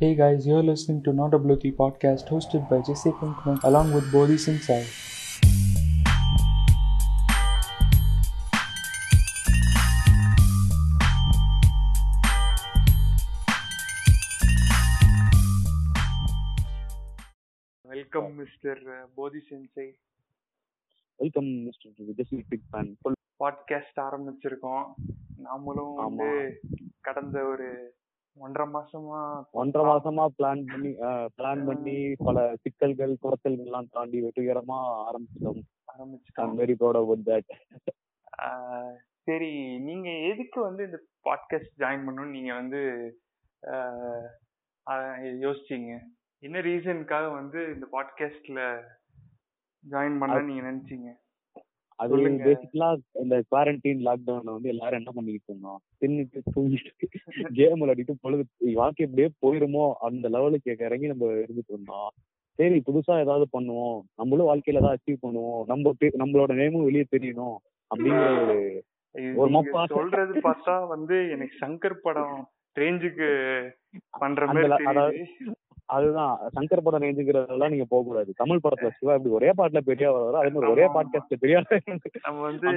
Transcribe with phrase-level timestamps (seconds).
[0.00, 4.12] Hey guys, you're listening to Not a Bluethy podcast hosted by Jesse Pinkman along with
[4.12, 4.84] Bodhi Singh Sai.
[17.84, 18.80] Welcome mister
[19.14, 19.86] Bodhi சென்சை
[21.20, 22.66] welcome mister Vijay பிக்
[23.00, 24.86] ஃபுல் podcast ஆரம்பிச்சிருக்கோம்
[25.42, 26.28] நாமளும் வந்து
[27.00, 27.68] கடந்த ஒரு
[28.44, 29.18] ஒன்றரை மாசமா
[29.60, 30.90] ஒன்றரை மாசமா பிளான் பண்ணி
[31.36, 35.60] பிளான் பண்ணி பல சிக்கல்கள் குறைச்சல்கள் எல்லாம் தாண்டி வெற்றிகரமா ஆரம்பிச்சிட்டோம்.
[35.92, 36.54] ஆரம்பிச்சிட்டோம்.
[36.60, 37.52] வெரி ப்ரௌட் அபவுட் தட்
[39.28, 39.52] சரி
[39.86, 40.98] நீங்க எதுக்கு வந்து இந்த
[41.28, 42.80] பாட்காஸ்ட் ஜாயின் பண்ணணும்னு நீங்க வந்து
[45.44, 45.92] யோசிச்சீங்க?
[46.42, 48.60] என்ன ரீசனுக்காக வந்து இந்த பாட்காஸ்ட்ல
[49.84, 51.08] ஜாயின் பண்ண நீங்க நினைச்சீங்க?
[51.96, 52.16] அது.
[52.16, 55.80] பேசிக்கலா இந்த குவாரண்டைன் லாக்டவுன்ல வந்து எல்லாரும் என்ன பண்ணிக்கிட்டு இருந்தோம்?
[56.00, 59.92] தின்னுட்டு தூங்கிட்டு கேம் விளையாடிட்டு பொழுது வாழ்க்கை இப்படியே போயிருமோ?
[59.92, 62.10] அந்த லெவலுக்கு இறங்கி நம்ம இருந்துட்டு இருந்தோம்.
[62.54, 64.00] சரி புதுசா ஏதாவது பண்ணுவோம்.
[64.16, 65.64] நம்மளும் வாழ்க்கையில ஏதாவது அச்சீவ் பண்ணுவோம்.
[65.66, 67.56] நம்ம நம்மளோட நேமும் வெளியே தெரியணும்.
[67.96, 68.84] அப்படிங்கிற ஒரு
[69.36, 73.70] ஒரு மப்பா- சொல்றது பார்த்தா வந்து எனக்கு சங்கர் படம் ரேஞ்சுக்கு
[74.10, 75.24] பண்ற மாதிரி
[75.88, 76.38] அதுதான்.
[76.54, 80.50] சங்கர் படம் ரேஞ்சுங்கிறதெல்லாம் நீங்க போக கூடாது தமிழ் படத்துல சிவா இப்படி ஒரே பாட்டுல பெரிய வர அதே
[80.50, 80.86] மாதிரி ஒரே.
[80.86, 81.62] பாட்காஸ்ட்ல பெரிய
[82.22, 82.68] நம்ம வந்து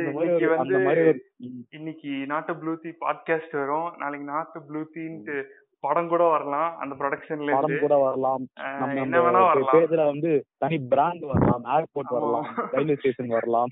[1.69, 3.93] இன்னைக்கு நாட்டு ப்ளூத்தி பாட்காஸ்ட் வரும்.
[3.97, 5.38] நாளைக்கு நாட்டு ப்ளூத்தின்ட்டு
[5.80, 6.77] படம் கூட வரலாம்.
[6.77, 8.47] அந்த ப்ரொடக்ஷன்ல படம் கூட வரலாம்.
[8.95, 9.67] என்ன வேணா வரலாம்.
[9.72, 11.63] பேஜ்ல வந்து தனி பிராண்ட் வரலாம்.
[11.66, 12.09] ஏர்போர்ட்.
[12.09, 12.45] வரலாம்.
[12.72, 13.67] ரயில்வே ஸ்டேஷன் வரலாம்.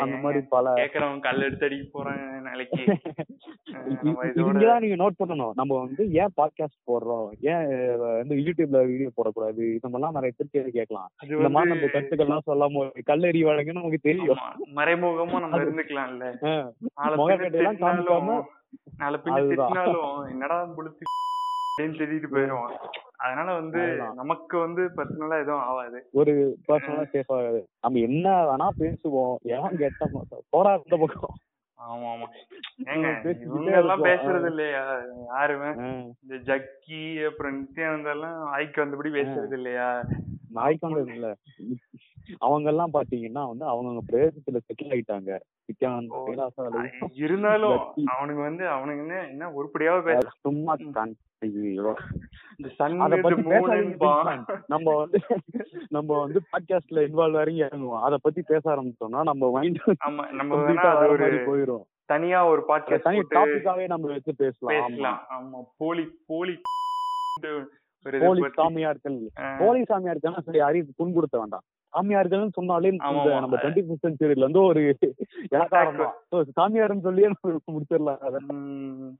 [0.00, 2.96] அந்த மாதிரி பல கேக்குறவன் கல் எடுத்து அடிக்க போறான் நாளைக்கு அஹ்
[3.72, 5.50] இ- நம்ம இ- இதோட இங்கதான் நீங்க நோட் பண்ணணும்.
[5.54, 7.28] நம்ம வந்து ஏன் பாட்காஸ்ட் போடுறோம்?
[7.40, 9.58] ஏன் வந்து யூடியூப்ல வீடியோ போடக்கூடாது?
[9.58, 11.08] இந்த மாதிரிலாம் நிறைய பேர் கேள்வி கேட்கலாம்.
[11.28, 14.38] இந்த மாதிரி நம்ம வந்து கருத்துக்கள்லாம் சொல்லாம கல்லறி வழங்குன்னு நமக்கு தெரியும்.
[14.74, 18.42] மறைமுகமா நம்ம பின்ன திட்டினாலும் காமிக்காம
[19.00, 19.38] நாலு பின்ன.
[19.50, 21.04] திட்டினாலும் என்னடா புளுத்தி
[21.78, 22.68] திட்டிட்டு போயிடும்
[23.24, 23.80] அதனால வந்து.
[24.14, 25.98] நமக்கு வந்து பர்சனலா எதுவும் ஆகாது.
[26.12, 26.32] ஒரு
[26.68, 27.36] பர்சனலா சேஃபா
[27.84, 29.34] நம்ம என்ன வேணா பேசுவோம்.
[29.56, 30.08] எவன் கெட்ட
[30.54, 31.36] போறா இந்த பக்கம்.
[31.78, 32.26] ஆமா ஆமா.
[32.92, 33.08] ஏங்க
[33.46, 34.04] இவங்க எல்லாம்.
[34.06, 34.84] பேசுறது இல்லையா?
[35.32, 35.70] யாருமே?
[36.22, 39.88] இந்த ஜக்கி அப்புறம் நித்யானந்தா எல்லாம் ஆய்க்கு வந்தபடி பேசுறது இல்லையா?
[40.56, 41.28] நாய்க்கு வந்தது இல்ல.
[42.38, 45.38] அவங்க எல்லாம் பாத்தீங்கன்னா வந்து அவங்க பிரதேசத்துல செட்டில் ஆயிட்டாங்க.
[47.12, 47.80] இருந்தாலும்.
[48.16, 50.74] அவனுங்க வந்து அவனுங்க என்ன என்ன உருப்படியாவே பேச சும்மா
[54.66, 55.20] நம்ம வந்து
[55.88, 58.00] நம்ம வந்து பாட்காஸ்ட்ல இன்வால்வ் வரைக்கும் இறங்குவோம்.
[58.00, 59.78] அத பத்தி பேச ஆரம்பிச்சோம்னா நம்ம மைண்ட்
[60.30, 61.84] நம்ம போயிரும்.
[62.04, 65.20] தனியா ஒரு பாட்காஸ்ட் தனி டாபிக்காவே நம்ம வச்சு பேசலாம்.
[65.40, 65.62] ஆமா.
[65.76, 66.60] போலி போலி
[68.24, 68.42] போலி.
[68.58, 69.18] சாமியார்கள்
[69.58, 71.64] போலி சாமியார்கள் சரி யாரையும் புண்படுத்த வேண்டாம்.
[71.92, 72.90] சாமியார்கள்னு சொன்னாலே.
[72.90, 74.82] நம்ம டுவெண்ட்டி ஃபஸ்ட் செஞ்சுரியில இருந்து ஒரு
[76.60, 79.14] சாமியார்னு சொல்லியே நம்ம முடிச்சிடலாம்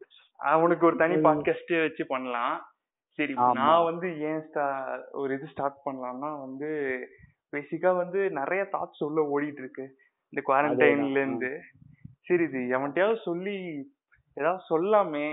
[0.53, 2.57] அவனுக்கு ஒரு தனி பாட்காஸ்ட் வச்சு பண்ணலாம்.
[3.19, 3.35] சரி.
[3.35, 4.43] நான் வந்து ஏன்
[5.13, 6.71] ஒரு இது ஸ்டார்ட் பண்ணலாம்னா வந்து
[7.53, 9.85] பேசிக்கா வந்து நிறைய தாட்ஸ் உள்ள ஓடிட்டு இருக்கு
[10.33, 11.51] இந்த குவாரண்டைன்ல இருந்து.
[12.27, 13.57] சரி இது எவன்கிட்டயாவது சொல்லி
[14.35, 15.27] ஏதாவது சொல்லாமே.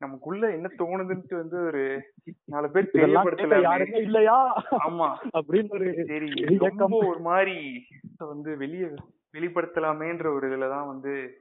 [0.00, 2.12] நமக்குள்ள என்ன தோணுதுன்ட்டு வந்து ஒரு
[2.44, 4.62] நாலு பேர் யாருமே இல்லையா?
[4.88, 5.08] ஆமா.
[5.34, 6.56] அப்படின்னு ஒரு சரி.
[6.56, 7.84] ரொம்ப ஒரு மாதிரி
[8.18, 8.94] வந்து வெளிய
[9.32, 11.40] வெளிப்படுத்தலாமேன்ற ஒரு இதுலதான் வந்து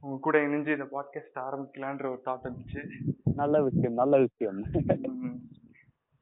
[0.00, 2.82] உங்க கூட இணைஞ்சு இந்த பாட்காஸ்ட் ஆரம்பிக்கலான்ற ஒரு தாட் வந்துச்சு.
[3.34, 4.64] நல்ல விஷயம் நல்ல விஷயம்.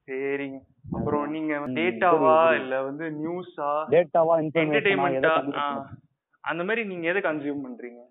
[0.07, 0.59] சரிங்க.
[0.91, 5.85] அப்புறம் நீங்க டேட்டாவா இல்ல வந்து நியூஸா டேட்டாவா என்டர்டைன்மெண்டா
[6.39, 8.01] அந்த மாதிரி நீங்க எதை கன்சியூம் பண்றீங்க?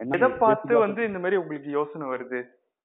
[0.00, 2.40] எதை பார்த்து வந்து இந்த மாதிரி உங்களுக்கு யோசனை வருது?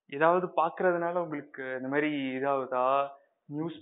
[0.09, 2.85] ஏதாவது பாக்குறதுனால உங்களுக்கு இந்த மாதிரி இதாகுதா?
[3.51, 3.77] நியூஸ்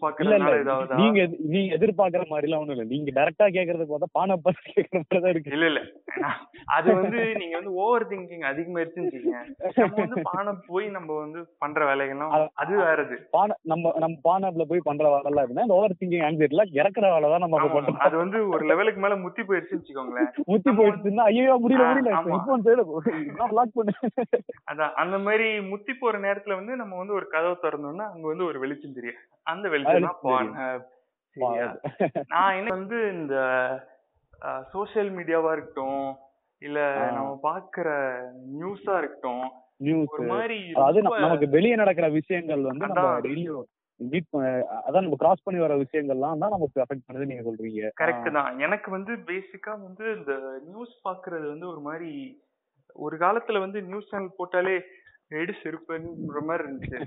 [0.56, 2.86] இதாகுதா நீங்க நீங்க எதிர்பார்க்கிற மாதிரி எல்லாம் ஒண்ணும் இல்ல.
[2.90, 5.52] நீங்க டைரக்டா கேக்குறது பார்த்தா பானை பார்த்து கேக்குற மாதிரி தான் இருக்கு.
[5.52, 5.82] இல்ல இல்ல.
[6.74, 9.22] அது வந்து நீங்க வந்து ஓவர் திங்கிங் அதிகமாயிருச்சுன்னு.
[9.78, 13.18] நம்ம வந்து பானை போய் நம்ம வந்து பண்ற வேலைகள்லாம் அது- அது வேறது.
[13.32, 17.30] பானை நம்ம நம்ம பானாப்ல போய் பண்ற வேலை எல்லாம் இருந்தா இந்த ஓவர் திங்கிங் ஆங்ஸைட்டில இறக்குற வேலை
[17.30, 18.02] தான் நம்ம பண்றோம்.
[18.06, 20.30] அது வந்து ஒரு லெவலுக்கு மேல முத்தி போயிருச்சுன்னு வச்சுக்கோங்களேன்.
[20.48, 22.16] முத்தி போயிடுச்சுன்னா ஐயோ முடியல முடியல.
[22.30, 22.66] ஹெட்போன்
[23.54, 23.94] லாக் பண்ணு.
[24.72, 24.94] அதான்.
[25.00, 28.94] அந்த மாதிரி முத்தி போற நேரத்துல வந்து நம்ம வந்து ஒரு கதவை திறந்தோம்னா அங்க வந்து ஒரு வெளிச்சம்
[28.94, 29.20] தெரியும்.
[29.60, 30.52] அந்த வெளிச்சம் தான் வெளிச்சம் பான்
[31.38, 31.68] சரியா?
[32.32, 33.36] நான் என்ன வந்து இந்த
[34.72, 36.04] சோசியல் மீடியாவா இருக்கட்டும்
[36.62, 36.80] இல்ல.
[37.12, 37.90] நம்ம பாக்குற
[38.56, 39.46] நியூஸா இருக்கட்டும்
[39.82, 40.58] நியூஸ் ஒரு மாதிரி
[41.00, 43.06] நம்ம- நமக்கு வெளியே நடக்கிற விஷயங்கள் வந்து நம்ம
[44.00, 44.28] மீட்
[44.82, 47.90] அதான் நம்ம கிராஸ் பண்ணி வர விஷயங்கள்லாம் தான் நமக்கு அஃபெக்ட் பண்ணுது நீங்க சொல்றீங்க.
[48.02, 48.52] கரெக்ட் தான்.
[48.66, 50.34] எனக்கு வந்து பேசிக்கா வந்து இந்த
[50.68, 52.12] நியூஸ் பாக்குறது வந்து ஒரு மாதிரி
[53.00, 54.76] ஒரு காலத்துல வந்து நியூஸ் சேனல் போட்டாலே
[55.32, 57.00] எடு செருப்புன்ற மாதிரி இருந்துச்சு.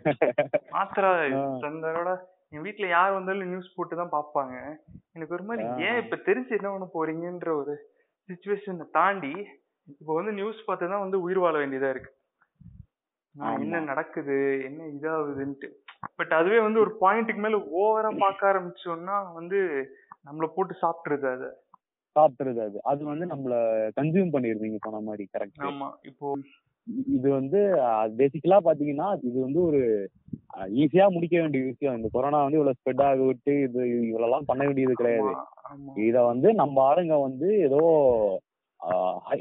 [0.75, 1.45] மாத்திரா ஆ.
[2.53, 4.55] என் வீட்ல யார் வந்தாலும் நியூஸ் போட்டு தான் பாப்பாங்க.
[5.15, 5.65] எனக்கு ஒரு மாதிரி.
[5.87, 7.75] ஏன் இப்ப தெரிஞ்சு என்ன பண்ண போறீங்கன்ற ஒரு
[8.29, 9.33] சுச்சுவேஷனை தாண்டி
[9.89, 12.11] இப்போ வந்து நியூஸ் பார்த்து தான் வந்து உயிர் வாழ வேண்டியதா இருக்கு.
[13.57, 13.81] என்ன.
[13.83, 14.37] நடக்குது?
[14.65, 15.69] என்ன இதாகுதுன்ட்டு.
[16.19, 19.59] பட் அதுவே வந்து ஒரு பாயிண்ட்டுக்கு மேல ஓவரா பார்க்க ஆரம்பிச்சோம்னா வந்து
[20.27, 21.49] நம்மள போட்டு சாப்பிட்டுருது அது.
[22.17, 22.79] சாப்பிட்டுருது அது.
[22.85, 23.55] அது வந்து நம்மள
[23.97, 25.89] கன்சியூம் பண்ணிருது நீங்க சொன்ன மாதிரி கரெக்ட் ஆமா.
[26.03, 26.27] இப்போ
[27.17, 27.59] இது வந்து
[28.19, 29.81] பேசிக்கலா பாத்தீங்கன்னா இது வந்து ஒரு
[30.83, 31.97] ஈஸியா முடிக்க வேண்டிய விஷயம்.
[31.99, 35.33] இந்த கொரோனா வந்து இவ்வளவு ஸ்ப்ரெட் ஆக விட்டு இது இவ்வளவு பண்ண வேண்டியது கிடையாது.
[36.09, 37.83] இத வந்து நம்ம ஆளுங்க வந்து ஏதோ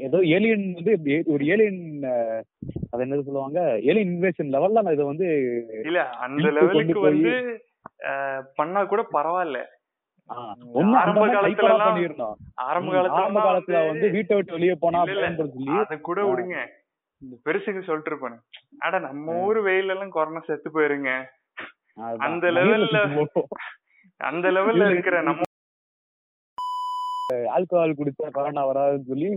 [0.06, 0.92] ஏதோ ஏலியன் வந்து
[1.34, 1.80] ஒரு ஏலியன்
[2.90, 3.60] அது என்னது சொல்லுவாங்க?
[3.88, 5.28] ஏலியன் இன்வேஷன் லெவல்ல நான் இதை வந்து
[5.88, 7.32] இல்ல அந்த லெவலுக்கு வந்து
[8.58, 9.60] பண்ணா கூட பரவாயில்ல.
[11.00, 11.72] ஆரம்ப காலத்துல
[12.68, 15.00] ஆரம்ப காலத்துல ஆரம்ப காலத்துல வந்து வீட்டை விட்டு வெளியே போனா
[15.80, 16.56] அத கூட விடுங்க.
[17.22, 18.38] இந்த பெருசுங்க சொல்லிட்டு இருப்பானு.
[18.78, 21.24] அட நம்ம ஊர் வெயில எல்லாம் கொரோனா செத்து போயிருங்க.
[22.18, 23.50] அந்த போட்டோம்.
[24.16, 25.40] அந்த லெவல்ல இருக்கிற நம்ம
[27.34, 29.28] ஆல்கஹால் குடிச்சா கொரோனா வராதுன்னு சொல்லி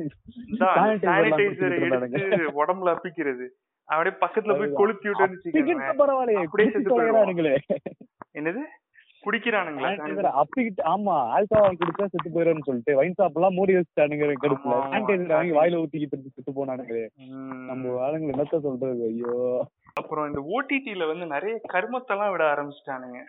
[0.60, 2.12] சானிடைசர்.
[2.12, 3.46] எடுத்து உடம்புல அப்பிக்கிறது.
[3.86, 4.72] அப்படியே பக்கத்துல போய்.
[4.74, 6.02] கொளுத்தி விட்டோன்னு வச்சுக்கோங்களேன்.
[6.02, 6.44] பரவாயில்லையே.
[6.46, 7.24] அப்படியே செத்து போயிடுவான்.
[7.26, 7.58] தொலைகிறானுங்களே
[8.34, 8.64] என்னது?
[9.26, 14.76] குடிக்கிறானுங்களா அப்பிக்கிட்டு ஆமா ஆல்கஹால் குடிச்சா செத்து போயிடும்னு சொல்லிட்டு வைன் ஷாப் எல்லாம் மூடி வச்சுட்டானுங்க கடுப்புல.
[14.86, 17.06] சானிடைசர் வாங்கி வாயில ஊத்திக்கிட்டு செத்து போனானுங்களே.
[17.70, 19.08] நம்ம ஆளுங்க என்னத்த சொல்றது?
[19.12, 19.38] ஐயோ.
[19.98, 23.20] அப்புறம் இந்த ஓடிடில வந்து நிறைய கருமத்தெல்லாம் விட ஆரம்பிச்சிட்டானுங்க.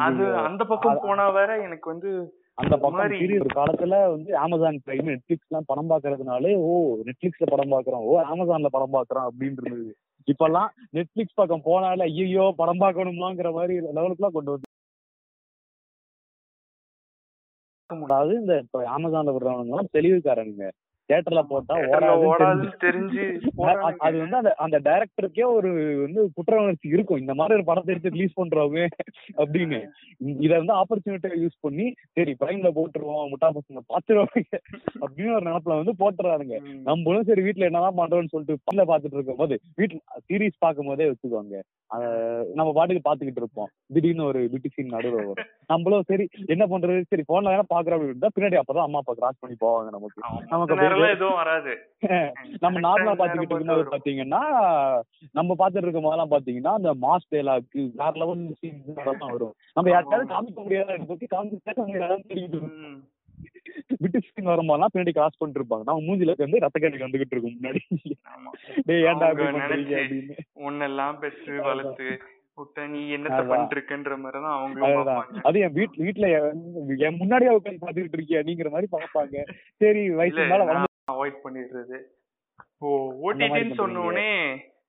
[0.00, 0.24] அது.
[0.48, 2.10] அந்த பக்கம் போனா வேற எனக்கு வந்து
[2.58, 6.72] அந்த பக்கம் ஒரு காலத்துல வந்து அமேசான் பிரைம் நெட்ஃபிளிக்ஸ் எல்லாம் படம் பாக்குறதுனாலே ஓ
[7.06, 9.92] நெட்ஃபிளிக்ஸ்ல படம் பாக்குறோம் ஓ அமேசான்ல படம் பாக்குறோம் அப்படின்னு இருந்தது
[10.28, 14.68] இப்பெல்லாம் நெட்ஃபிளிக்ஸ் பக்கம் போனாலே ஐயோ படம் பார்க்கணுமாங்கிற மாதிரி லெவலுக்குலாம் கொண்டு வந்து
[18.00, 20.66] அதாவது இந்த இப்ப அமேசான்ல விடுறவங்க எல்லாம் தெளிவுக்காரனுங்க.
[21.08, 21.74] தியேட்டர்ல போட்டா
[22.26, 23.24] ஓடாதுன்னு தெரிஞ்சு.
[23.98, 25.70] அது வந்து அந்த அந்த டைரக்டருக்கே ஒரு
[26.02, 27.20] வந்து குற்ற உணர்ச்சி இருக்கும்.
[27.22, 28.84] இந்த மாதிரி ஒரு படத்தை எடுத்து ரிலீஸ் பண்றோமே
[29.36, 29.80] அப்படின்னு.
[30.46, 34.48] இத வந்து ஆப்பர்ச்சுனிட்டியை யூஸ் பண்ணி சரி பிரைம்ல போட்டுருவோம் முட்டா பசங்க பாத்துருவாங்க
[35.02, 36.56] அப்படின்னு ஒரு நினப்புல வந்து போட்டுறானுங்க.
[36.66, 36.80] ம்.
[36.88, 41.60] நம்மளும் சரி வீட்ல என்னதான் பண்றோம்னு சொல்லிட்டு பல்ல பாத்துட்டு இருக்கும் போது வீட்டுல சீரிஸ் பார்க்கும் போதே வச்சுக்கோங்க
[42.58, 43.70] நம்ம பாட்டுக்கு பாத்துக்கிட்டு இருப்போம்.
[43.94, 45.40] திடீர்னு ஒரு பியூட்டி சீன் நடுவில் வரும்.
[45.66, 47.00] நம்மளும் சரி என்ன பண்றது?
[47.10, 50.20] சரி போன்ல வேணா பாக்குறோம் அப்படின்னு பின்னாடி அப்பதான் அம்மா அப்பா கிராஸ் பண்ணி போவாங்க நமக்கு.
[50.52, 51.78] நமக்கு எதுவும் வராது.
[52.60, 54.40] நம்ம நார்மலா பாத்துக்கிட்டு இருக்கும்போது பாத்தீங்கன்னா
[55.32, 59.54] நம்ம பாத்துட்டு இருக்கும் போதெல்லாம் பாத்தீங்கன்னா அந்த மாஸ் டேலாக்கு வேற லெவல் சீன்ஸ் வரும்.
[59.74, 63.02] நம்ம யாருக்காவது காமிக்க முடியாத பத்தி காமிச்சு பேச முடியாதான்னு தெரியுது ம்.
[63.98, 65.82] விட்டு சீன் வரும்போதெல்லாம் பின்னாடி கிராஸ் பண்ணிட்டு இருப்பாங்க.
[65.84, 67.80] நம்ம மூஞ்சில வந்து ரத்த வந்துகிட்டு இருக்கும் முன்னாடி.
[68.84, 71.20] டேய் ஏன்டா அப்படின்னு.
[71.20, 71.62] பெற்று.
[71.62, 72.18] வளர்த்து
[72.58, 73.42] விட்ட நீ என்னத்த.
[73.50, 76.26] பண்ணிருக்கன்ற மாதிரிதான் அவங்களும் அது என் வீட்டுல
[77.06, 79.44] என் முன்னாடியே உட்காந்து பாத்துக்கிட்டு இருக்கியா நீங்கிற மாதிரி பாப்பாங்க
[79.80, 80.66] சரி வயசு மேல
[81.08, 81.96] அவாய்ட் பண்ணிடுறது.
[82.72, 82.90] இப்போ
[83.22, 83.74] ஓடிடின்னு பண்றீங்க.
[83.74, 84.28] சொன்ன உடனே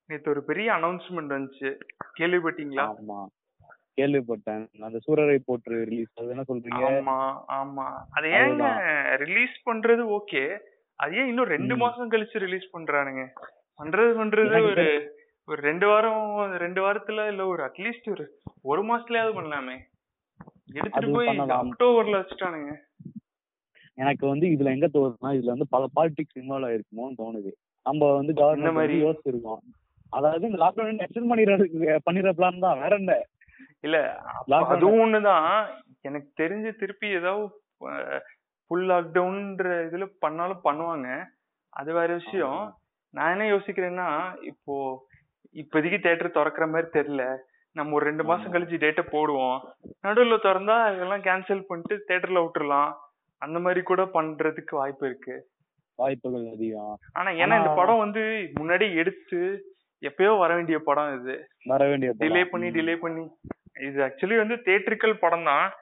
[0.08, 1.70] நேத்து ஒரு பெரிய அனௌன்ஸ்மெண்ட் வந்துச்சு.
[2.18, 2.84] கேள்விப்பட்டீங்களா?
[2.92, 3.18] ஆமா.
[3.98, 4.62] கேள்விப்பட்டேன்.
[4.82, 6.84] அந்த சூரரை போட்டு ரிலீஸ் அது என்ன சொல்றீங்க?
[6.90, 7.18] ஆமா
[7.58, 7.86] ஆமா.
[8.10, 8.64] அது ஏங்க
[9.24, 10.42] ரிலீஸ் பண்றது ஓகே
[11.00, 11.74] அது ஏன் இன்னும் ரெண்டு.
[11.76, 13.22] மாசம் கழிச்சு ரிலீஸ் பண்றானுங்க?
[13.78, 14.86] பண்றது பண்றது ஒரு
[15.48, 16.22] ஒரு ரெண்டு வாரம்
[16.56, 18.24] ரெண்டு வாரத்துல இல்ல ஒரு அட்லீஸ்ட் ஒரு
[18.62, 19.76] ஒரு மாசத்துலயாவது பண்ணலாமே.
[20.72, 21.28] எடுத்துட்டு போய்.
[21.58, 22.72] அக்டோபர்ல வச்சுட்டானுங்க.
[23.98, 27.50] எனக்கு வந்து இதுல எங்க தோணுதுன்னா இதுல வந்து பல பாலிடிக்ஸ் இன்வால்வ் ஆயிருக்குமோன்னு தோணுது.
[27.86, 28.96] நம்ம வந்து கவர்மெண்ட் மாதிரி?
[29.04, 29.62] யோசிச்சிருக்கோம்.
[30.12, 31.66] அதாவது இந்த லாக்டவுன் எக்ஸ்டெண்ட் பண்ணிடுறது
[32.08, 32.80] பண்ணிடுற பிளான் தான்.
[32.80, 33.14] வேற என்ன?
[33.80, 33.96] இல்ல
[34.72, 35.48] அதுவும் ஒண்ணுதான்.
[36.08, 37.46] எனக்கு தெரிஞ்சு திருப்பி ஏதாவது
[38.66, 41.08] ஃபுல் லாக்டவுன்ன்ற இதுல பண்ணாலும் பண்ணுவாங்க.
[41.72, 42.62] அது வேற விஷயம்.
[43.14, 44.08] நான் என்ன யோசிக்கிறேன்னா
[44.50, 44.74] இப்போ
[45.52, 47.36] இப்போதைக்கு தேட்டர் திறக்கிற மாதிரி தெரியல.
[47.72, 48.52] நம்ம ஒரு ரெண்டு மாசம்.
[48.52, 49.60] கழிச்சு டேட்டை போடுவோம்.
[50.06, 52.92] நடுவுல திறந்தா இதெல்லாம் கேன்சல் பண்ணிட்டு தேட்டர்ல விட்டுறலாம்.
[53.38, 55.46] அந்த மாதிரி கூட பண்றதுக்கு வாய்ப்பு இருக்கு.
[55.94, 56.98] வாய்ப்புகள் அதிகம்.
[57.12, 59.64] ஆனா ஏன்னா இந்த படம் வந்து முன்னாடி எடுத்து
[60.00, 61.46] எப்பயோ வர வேண்டிய படம் இது.
[61.64, 63.28] வர வேண்டிய டிலே பண்ணி டிலே பண்ணி.
[63.80, 65.72] இது ஆக்சுவலி வந்து தேட்ரிக்கல் படம் தான்.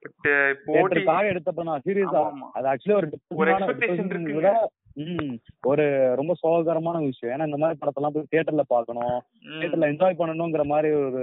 [0.00, 2.32] பட் இப்போ OTT தேட்டருக்காக எடுத்தப்ப சீரியஸா.
[2.52, 5.18] அது ஆக்சுவலி ஒரு ஒரு depressing-ஆன- expectation depressing இருக்குங்க.
[5.18, 5.84] விட, ம், ஒரு
[6.16, 9.18] ரொம்ப சோககரமான விஷயம் ஏன்னா இந்த மாதிரி படத்தெல்லாம் போய் தியேட்டர்ல பாக்கணும்.
[9.52, 11.22] தியேட்டர்ல என்ஜாய் பண்ணணுங்கிற மாதிரி ஒரு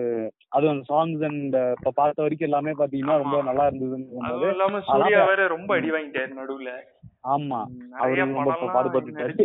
[0.51, 3.41] அது அந்த சாங்ஸ் அண்ட் இப்ப பார்த்த வரைக்கும் எல்லாமே பாத்தீங்கன்னா ரொம்ப.
[3.43, 6.73] நல்லா இருந்ததுன்னு இல்லாம சூர்யா வேற ரொம்ப அடி வாங்கிட்டாரு நடுவுல
[7.27, 7.61] ஆமா
[7.99, 9.35] அவரு ரொம்ப பாடுபட்டுட்டாரு.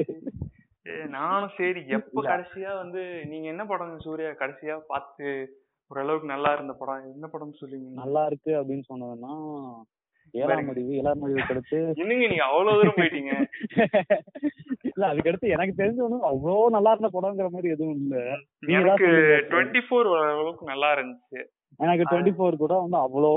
[1.12, 2.22] நானும் சரி எப்ப.
[2.24, 5.28] கடைசியா வந்து நீங்க என்ன படம் சூர்யா கடைசியா பார்த்து
[5.90, 9.32] ஓரளவுக்கு நல்லா இருந்த படம் என்ன படம் சொல்லுவீங்க நல்லா இருக்கு அப்படின்னு சொன்னதுன்னா
[10.34, 13.32] ஏழாம் அறிவு ஏழாம் அறிவுக்கு அடுத்து என்னங்க நீங்க அவ்வளவு தூரம் போயிட்டீங்க
[14.88, 18.16] இல்ல அதுக்கு அடுத்து எனக்கு தெரிஞ்ச ஒண்ணும் அவ்வளோ நல்லா இருந்த படங்கிற மாதிரி எதுவும் இல்ல
[18.76, 19.08] எனக்கு.
[19.50, 21.40] டுவெண்ட்டி ஃபோர் ஓரளவுக்கு நல்லா இருந்துச்சு
[21.80, 23.30] எனக்கு டுவெண்ட்டி ஃபோர் கூட வந்து அவ்வளோ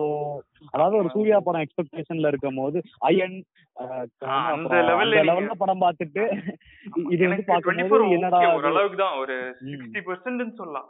[0.73, 2.77] அதாவது ஒரு சூர்யா படம் எக்ஸ்பெக்டேஷன்ல இருக்கும் போது
[3.07, 3.37] அயன்
[4.51, 6.23] அந்த level ல நீங்க- லெவல்ல படம் பார்த்துட்டு
[7.13, 7.45] இது வந்து
[7.87, 8.39] ஃபோர் என்னடா?
[8.53, 9.71] ஓரளவுக்கு தான் ஒரு ம்.
[9.71, 10.89] சிக்ஸ்டி பர்சன்ட்னு சொல்லலாம்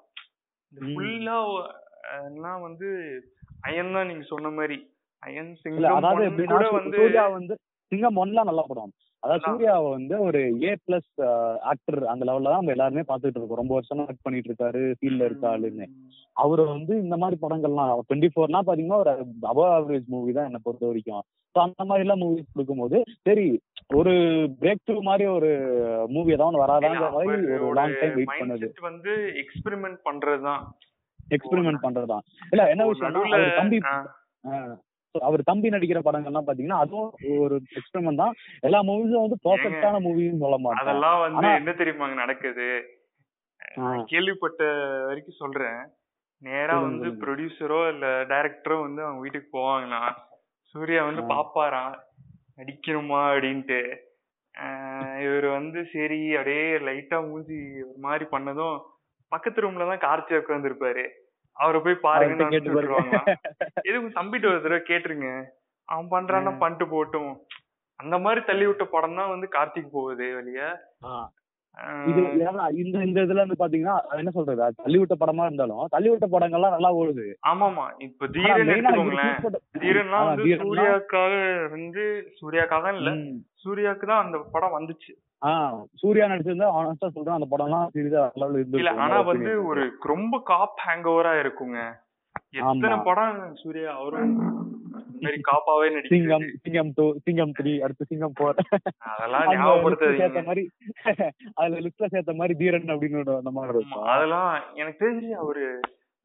[0.72, 0.92] ம்.
[0.92, 1.38] ஃபுல்லா
[2.62, 2.90] வந்து
[3.64, 4.78] அயன் தான் நீங்க சொன்ன மாதிரி
[5.24, 7.54] அயன் சிங்கம் அதாவது எப்படின்னா வந்து சூர்யா வந்து
[7.92, 8.94] சிங்கம் ஒன்லாம் நல்ல படம்.
[9.24, 9.44] அதாவது.
[9.46, 11.12] சூர்யாவை வந்து ஒரு ஏ பிளஸ்
[11.72, 13.62] ஆக்டர் அந்த லெவல்ல தான் நம்ம எல்லாருமே பார்த்துட்டு இருக்கோம்.
[13.62, 15.86] ரொம்ப வருஷமா ஆக்ட் பண்ணிட்டு இருக்காரு ஃபீல்ட்ல இருக்க ஆளுன்னு.
[16.36, 19.12] அவர் வந்து இந்த மாதிரி படங்கள்லாம் டுவெண்ட்டி ஃபோர்னா பாத்தீங்கன்னா ஒரு
[19.52, 21.24] அபவ் ஆவரேஜ் மூவி தான் என்னை பொறுத்த வரைக்கும்.
[21.56, 22.98] ஸோ அந்த மாதிரி எல்லாம் மூவிஸ் கொடுக்கும்போது
[23.28, 23.48] சரி
[23.96, 24.14] ஒரு
[24.62, 25.50] பிரேக் த்ரூ மாதிரி ஒரு
[26.10, 28.70] மூவி ஏதாவது வராதாங்கிற மாதிரி ஒரு லாங் டைம் வெயிட் பண்ணது.
[28.82, 30.64] வந்து எக்ஸ்பெரிமெண்ட் பண்றதுதான்.
[31.32, 32.26] எக்ஸ்பெரிமெண்ட் பண்றதுதான்.
[32.52, 33.18] இல்ல என்ன விஷயம்
[33.58, 33.80] தம்பி
[35.20, 38.34] அவர் தம்பி நடிக்கிற படங்கள்லாம் பாத்தீங்கன்னா அதுவும் ஒரு எக்ஸ்பெரிமெண்ட் தான்.
[38.60, 40.88] எல்லா மூவிஸும் வந்து பர்ஃபெக்டான மூவின்னு சொல்ல மாட்டேன்.
[40.88, 42.96] அதெல்லாம் வந்து என்ன தெரியுமாங்க நடக்குது?
[44.06, 44.64] கேள்விப்பட்ட
[45.06, 45.80] வரைக்கும் சொல்றேன்.
[46.42, 47.08] நேரா வந்து.
[47.10, 50.14] ப்ரொடியூசரோ இல்ல டைரக்டரோ வந்து அவங்க வீட்டுக்கு போவாங்களாம்.
[50.76, 51.30] சூர்யா வந்து ஆ.
[51.30, 51.96] பாப்பாராம்.
[52.58, 53.82] நடிக்கணுமா அப்படின்ட்டு.
[55.24, 58.78] இவர் வந்து சரி அப்படியே லைட்டா மூஞ்சி ஒரு மாதிரி பண்ணதும்
[59.32, 61.04] பக்கத்து ரூம்ல தான் கார்த்தி உட்காந்துருப்பாரு
[61.58, 63.18] அவரை போய் பாருங்கன்னு அவர்கிட்ட கேட்டு அனுப்பிச்சு பாருங்க.
[63.18, 65.30] விட்டுருவாங்களாம் எதுக்கு தம்பிட்டு ஒரு தடவை கேட்டுருங்க.
[65.90, 67.32] அவன் பண்றான்னா பண்ணிட்டு போட்டும்
[68.00, 70.62] அந்த மாதிரி தள்ளி விட்ட படம் தான் வந்து கார்த்திக் போகுது வெளிய
[72.10, 72.20] இது
[72.82, 74.62] இந்த இந்த இதுல இருந்து பாத்தீங்கன்னா என்ன சொல்றது?
[74.66, 77.26] அது தள்ளிவிட்ட படமா இருந்தாலும் தள்ளிவிட்ட படங்கள்லாம் நல்லா ஓடுது.
[77.52, 77.86] ஆமாமா.
[78.06, 78.72] இப்ப தீரன்
[79.84, 81.34] தீரன்லாம் வந்து சூர்யாக்காக
[81.76, 82.04] வந்து
[82.40, 83.12] சூர்யாக்காக இல்ல.
[83.64, 85.12] சூர்யாக்கு தான் அந்த படம் வந்துச்சு.
[86.02, 90.80] சூர்யா நடிச்சிருந்தா ஆனஸ்டா சொல்றேன் அந்த படம்லாம் சிறிதா அளவுல இருந்து இல்ல ஆனா வந்து ஒரு ரொம்ப காப்
[90.86, 91.80] ஹேங் ஓவரா இருக்குங்க.
[92.58, 92.98] எத்தனை.
[93.08, 94.34] படம் சூர்யா அவரும்
[95.22, 98.60] மாதிரி காப்பாவே சிங்கம் சிங்கம் டூ சிங்கம் த்ரீ அடுத்து சிங்கம் போர்
[99.12, 100.44] அதெல்லாம் சேர்த்த ஞாபகப்படுத்தாதீங்க.
[100.50, 100.64] மாதிரி
[101.54, 104.06] அதுல லிஸ்ட்ல சேர்த்த மாதிரி தீரன் அப்படின்னு அந்த மாதிரி இருக்கும்.
[104.16, 105.64] அதெல்லாம் எனக்கு தெரிஞ்சு அவரு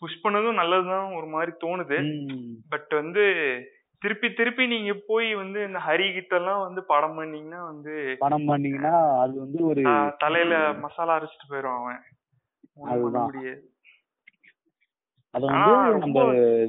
[0.02, 1.98] புஷ் பண்ணதும் நல்லதுதான் ஒரு மாதிரி தோணுது.
[2.68, 3.24] பட் வந்து
[4.02, 8.94] திருப்பி திருப்பி நீங்க போய் வந்து இந்த ஹரி கிட்ட எல்லாம் வந்து படம் பண்ணீங்கன்னா வந்து படம் பண்ணீங்கன்னா
[9.22, 9.82] அது வந்து ஒரு
[10.20, 12.00] தலையில மசாலா அரைச்சிட்டு போயிடும் அவன்
[12.92, 13.34] அதுதான்.
[15.34, 16.22] அது வந்து நம்ம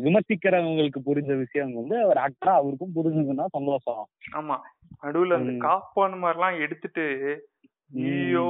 [0.04, 4.58] விமர்சிக்கிறவங்களுக்கு புரிஞ்ச விஷயம் வந்து ஒரு ஆக்டரா அவருக்கும் புரிஞ்சதுன்னா சந்தோஷம் ஆமா
[5.04, 5.54] நடுவுல அந்த.
[5.66, 7.06] காப்பான் மாதிரி எல்லாம் எடுத்துட்டு.
[8.04, 8.46] ஐயோ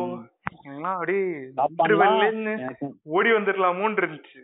[0.91, 1.23] அப்படியே
[3.13, 4.41] ஓடி வந்துடலாமோன்னு இருந்துச்சு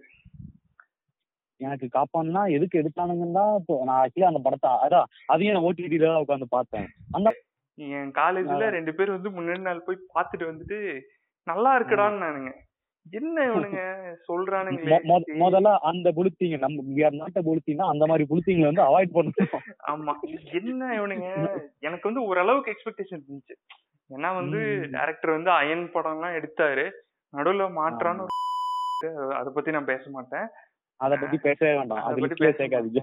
[1.59, 6.43] எனக்கு காப்பான்னா எதுக்கு எடுத்தானுங்கன்னு தான் நான் ஆக்சுவலி அந்த படத்தை அதான் அதையும் நான் ஓடிடில தான் உட்காந்து
[6.49, 6.87] பார்த்தேன்.
[7.11, 7.35] அந்த
[7.75, 8.69] என் காலேஜ்ல.
[8.69, 11.01] ரெண்டு பேர் வந்து முன்னாடி நாள் போய் பார்த்துட்டு வந்துட்டு
[11.43, 12.51] நல்லா இருக்குடான்னு நானுங்க.
[13.11, 14.13] என்ன இவனுங்க
[15.03, 19.57] மொ- முதல்ல அந்த புளுத்திங்க நம்ம not a புளுத்தின்னா அந்த மாதிரி புளுத்திங்களை வந்து அவாய்ட் பண்ணணும்.
[19.87, 20.13] ஆமா.
[20.63, 21.57] என்ன இவனுங்க?
[21.79, 23.53] எனக்கு வந்து ஓரளவுக்கு எக்ஸ்பெக்டேஷன் இருந்துச்சு.
[24.09, 24.57] ஏன்னா வந்து.
[24.91, 26.91] டைரக்டர் வந்து அயன் படம் எல்லாம் எடுத்தாரு.
[27.37, 28.25] நடுவுல மாற்றான்னு
[29.29, 30.47] அத பத்தி நான் பேச மாட்டேன்.
[31.01, 32.03] அத பத்தி பேசவே வேண்டாம்.
[32.03, 33.01] அத பத்தி சேர்க்காதீங்க.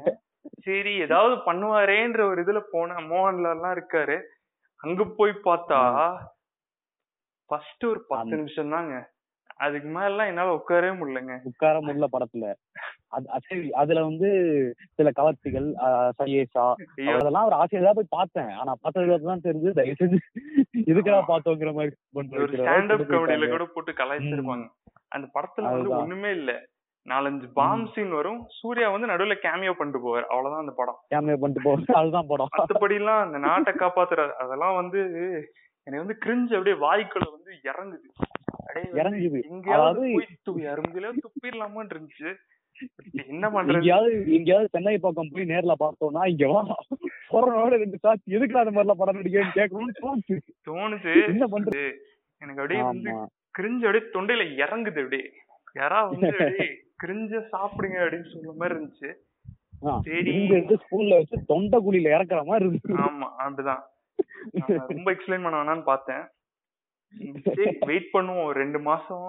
[0.65, 4.17] சரி ஏதாவது பண்ணுவாரேன்ற ஒரு இதுல போன மோகன்லால் எல்லாம் இருக்காரு.
[4.81, 5.81] அங்க போய் பார்த்தா
[7.51, 8.95] ஃபர்ஸ்ட் ஒரு பத்து நிமிஷம் தாங்க.
[9.57, 11.35] அதுக்கு மேல எல்லாம் என்னால உட்காரவே முடியலங்க.
[11.51, 12.47] உட்கார முடியல படத்துல.
[13.17, 13.27] அது
[13.75, 14.29] அதுல வந்து
[14.95, 15.69] சில கவர்ச்சிகள்
[16.19, 16.65] சையேஷா
[17.15, 18.51] அதெல்லாம் ஒரு ஆசையா போய் பார்த்தேன்.
[18.53, 20.19] ஆனா பார்த்ததுக்கு தான் தெரிஞ்சு தயவு செஞ்சு
[20.91, 21.95] இதுக்கா பார்த்தோங்கிற மாதிரி
[22.57, 23.49] ஸ்டாண்ட் அப் கமெடியில.
[23.51, 24.67] கூட போட்டு கலாய்ச்சிருப்பாங்க.
[25.09, 25.93] அந்த படத்துல வந்து.
[26.01, 26.53] ஒண்ணுமே இல்ல.
[27.07, 28.47] நாலஞ்சு பாம் சீன் வரும்.
[28.51, 30.27] சூர்யா வந்து நடுவுல கேமியோ பண்ணிட்டு போவார்.
[30.27, 30.99] அவ்வளவுதான் அந்த படம்.
[31.11, 32.51] கேமியா பண்ணிட்டு போ அதுதான் படம்.
[32.57, 35.01] மத்தபடி எல்லாம் அந்த நாட்டை காப்பாத்துற அதெல்லாம் வந்து
[35.87, 38.07] எனக்கு வந்து கிரிஞ்சு அப்படியே வாய்க்குள்ள வந்து இறங்குது.
[38.95, 39.41] இறங்குது.
[39.51, 40.07] எங்கேயாவது
[40.73, 42.31] அரும்பில துப்பிடலாமான்னு இருந்துச்சு.
[43.27, 43.75] என்ன பண்றது?
[43.75, 46.63] எங்கேயாவது எங்கேயாவது சென்னை பக்கம் போய் நேர்ல பார்த்தோம்னா இங்க வா.
[47.31, 50.37] கொரோனாவோட ரெண்டு சாட்சி எதுக்கு அந்த மாதிரிலாம் படம் நடிக்கிறேன்னு கேட்கணும்னு தோணுச்சு.
[50.71, 51.15] தோணுச்சு.
[51.27, 51.85] என்ன பண்றது?
[52.41, 53.13] எனக்கு அப்படியே வந்து
[53.59, 55.29] கிரிஞ்சு அப்படியே தொண்டையில இறங்குது அப்படியே.
[55.75, 56.29] யாரா வந்து
[57.03, 59.11] கிரிஞ்ச சாப்பிடுங்க அப்படின்னு சொல்ற மாதிரி இருந்துச்சு.
[60.07, 60.33] சரி.
[60.85, 62.95] ஸ்கூல்ல வச்சு தொண்டை குழியில இறக்குற மாதிரி இருக்கு.
[63.07, 63.83] ஆமா அப்படிதான்
[64.93, 66.25] ரொம்ப எக்ஸ்பிளைன் பண்ண வேணாம்னு பார்த்தேன்.
[67.91, 68.51] வெயிட் பண்ணுவோம்.
[68.61, 69.29] ரெண்டு மாசம்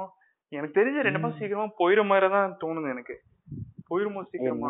[0.52, 3.16] எனக்கு தெரிஞ்ச ரெண்டு மாசம் சீக்கிரமா போயிட மாதிரி தான் தோணுது எனக்கு.
[3.90, 4.70] போயிருமோ சீக்கிரமா?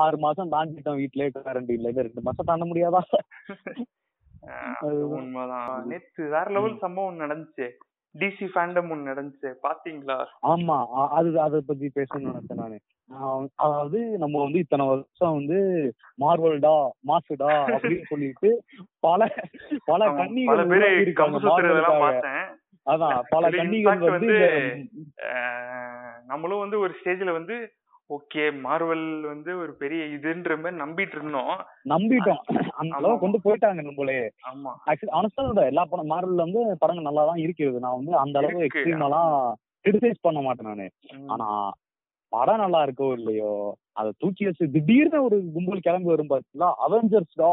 [0.00, 3.02] ஆறு மாசம் தாண்டிட்டோம் வீட்லயே குவாரண்டைன்ல இது ரெண்டு மாசம் தாண்ட முடியாதா?
[5.18, 5.70] உண்மைதான்.
[5.90, 7.68] நேத்து வேற லெவல் சம்பவம் நடந்துச்சு.
[8.16, 10.16] டிசி ஃபேண்டம் ஒன்னு நடந்துச்சு பாத்தீங்களா?
[10.46, 10.76] ஆமா
[11.16, 12.78] அது அத பத்தி பேசணும்னு நினைச்சேன் நானு.
[13.58, 15.58] அதாவது நம்ம வந்து இத்தனை வருஷம் வந்து
[16.18, 16.74] மார்வல்டா
[17.10, 18.50] மாசுடா அப்படின்னு சொல்லிட்டு
[19.04, 19.20] பல
[19.86, 22.12] பல உருவாகி இருக்காங்க
[22.86, 24.34] அதான் பல fact வந்து
[26.28, 27.56] நம்மளும் வந்து ஒரு ஸ்டேஜ்ல வந்து
[28.10, 31.54] ஓகே மார்வல் வந்து ஒரு பெரிய இதுன்ற மாதிரி நம்பிட்டு இருந்தோம்
[31.86, 32.42] நம்பிட்டோம்.
[32.80, 32.98] அந்த ஆமா.
[32.98, 34.18] அளவு கொண்டு போயிட்டாங்க நம்மளே.
[34.50, 34.72] ஆமா.
[34.86, 38.68] ஆக்சுவலி ஆனஸ்டா எல்லா படம் மார்வல்ல வந்து படங்கள் நல்லா தான் இருக்கிறது நான் வந்து அந்த அளவு இருக்கு.
[38.70, 39.32] எக்ஸ்ட்ரீமெல்லாம்
[39.84, 40.86] கிரிட்டிசைஸ் பண்ண மாட்டேன் நானு.
[41.30, 41.48] ஆனா
[42.32, 43.52] படம் நல்லா இருக்கோ இல்லையோ
[43.96, 46.70] அதை தூக்கி வச்சு திடீர்னு ஒரு கும்பல் கிளம்பி வரும் பாத்தீங்களா?
[46.86, 47.52] அவெஞ்சர்ஸ் டா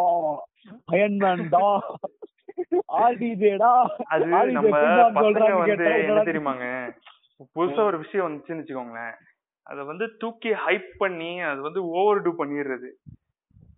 [0.93, 1.65] அயன்மேன் டா
[3.03, 3.73] ஆர்டிஜேடா
[4.13, 4.25] அது
[4.57, 4.73] நம்ம
[5.17, 6.65] பசங்க வந்து என்ன தெரியுமாங்க?
[7.55, 9.13] புதுசா ஒரு விஷயம் வந்துச்சுன்னு வச்சுக்கோங்களேன்.
[9.67, 12.89] அத வந்து தூக்கி ஹைப் பண்ணி அது வந்து ஓவர் டூ பண்ணிடுறது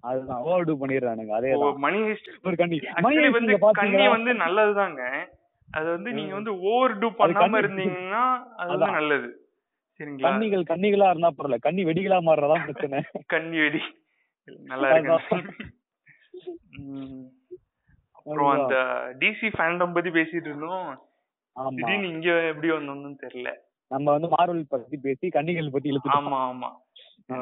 [0.04, 2.00] அதுதான் ஓவர் டூ பண்ணிடுறானுங்க அதே மணி
[2.44, 5.02] ஒரு கண்ணி மணி வந்து கண்ணி வந்து நல்லதுதாங்க.
[5.70, 6.34] அது வந்து நீங்க.
[6.34, 8.24] வந்து ஓவர் டூ பண்ணாம இருந்தீங்கன்னா
[8.56, 8.98] அது வந்து அதான்.
[9.00, 9.30] நல்லது.
[10.00, 10.26] சரிங்களா?
[10.28, 13.00] கண்ணிகள் கண்ணிகளா இருந்தா பரவாயில்ல கண்ணி வெடிகளா மாறுறதான் பிரச்சனை.
[13.28, 13.82] கண்ணி வெடி.
[14.64, 15.14] நல்லா இருக்கு.
[18.18, 18.62] அப்புறம் அதுதான்.
[18.62, 18.78] அந்த
[19.22, 20.90] டிசி ஃபேண்டம் பத்தி பேசிட்டு இருந்தோம்.
[21.74, 23.50] திடீர்னு இங்க எப்படி வந்தோம்னு தெரியல.
[23.92, 26.70] நம்ம வந்து மார்வல் பத்தி பேசி கண்ணிகள் பத்தி இழுத்து ஆமா ஆமா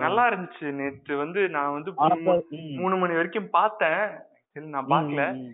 [0.01, 2.43] நல்லா இருந்துச்சு நேத்து வந்து நான் வந்து மூணு-.
[2.97, 4.03] மூணு வரைக்கும் பார்த்தேன்
[4.55, 4.89] சரி நான்
[5.35, 5.51] ம்.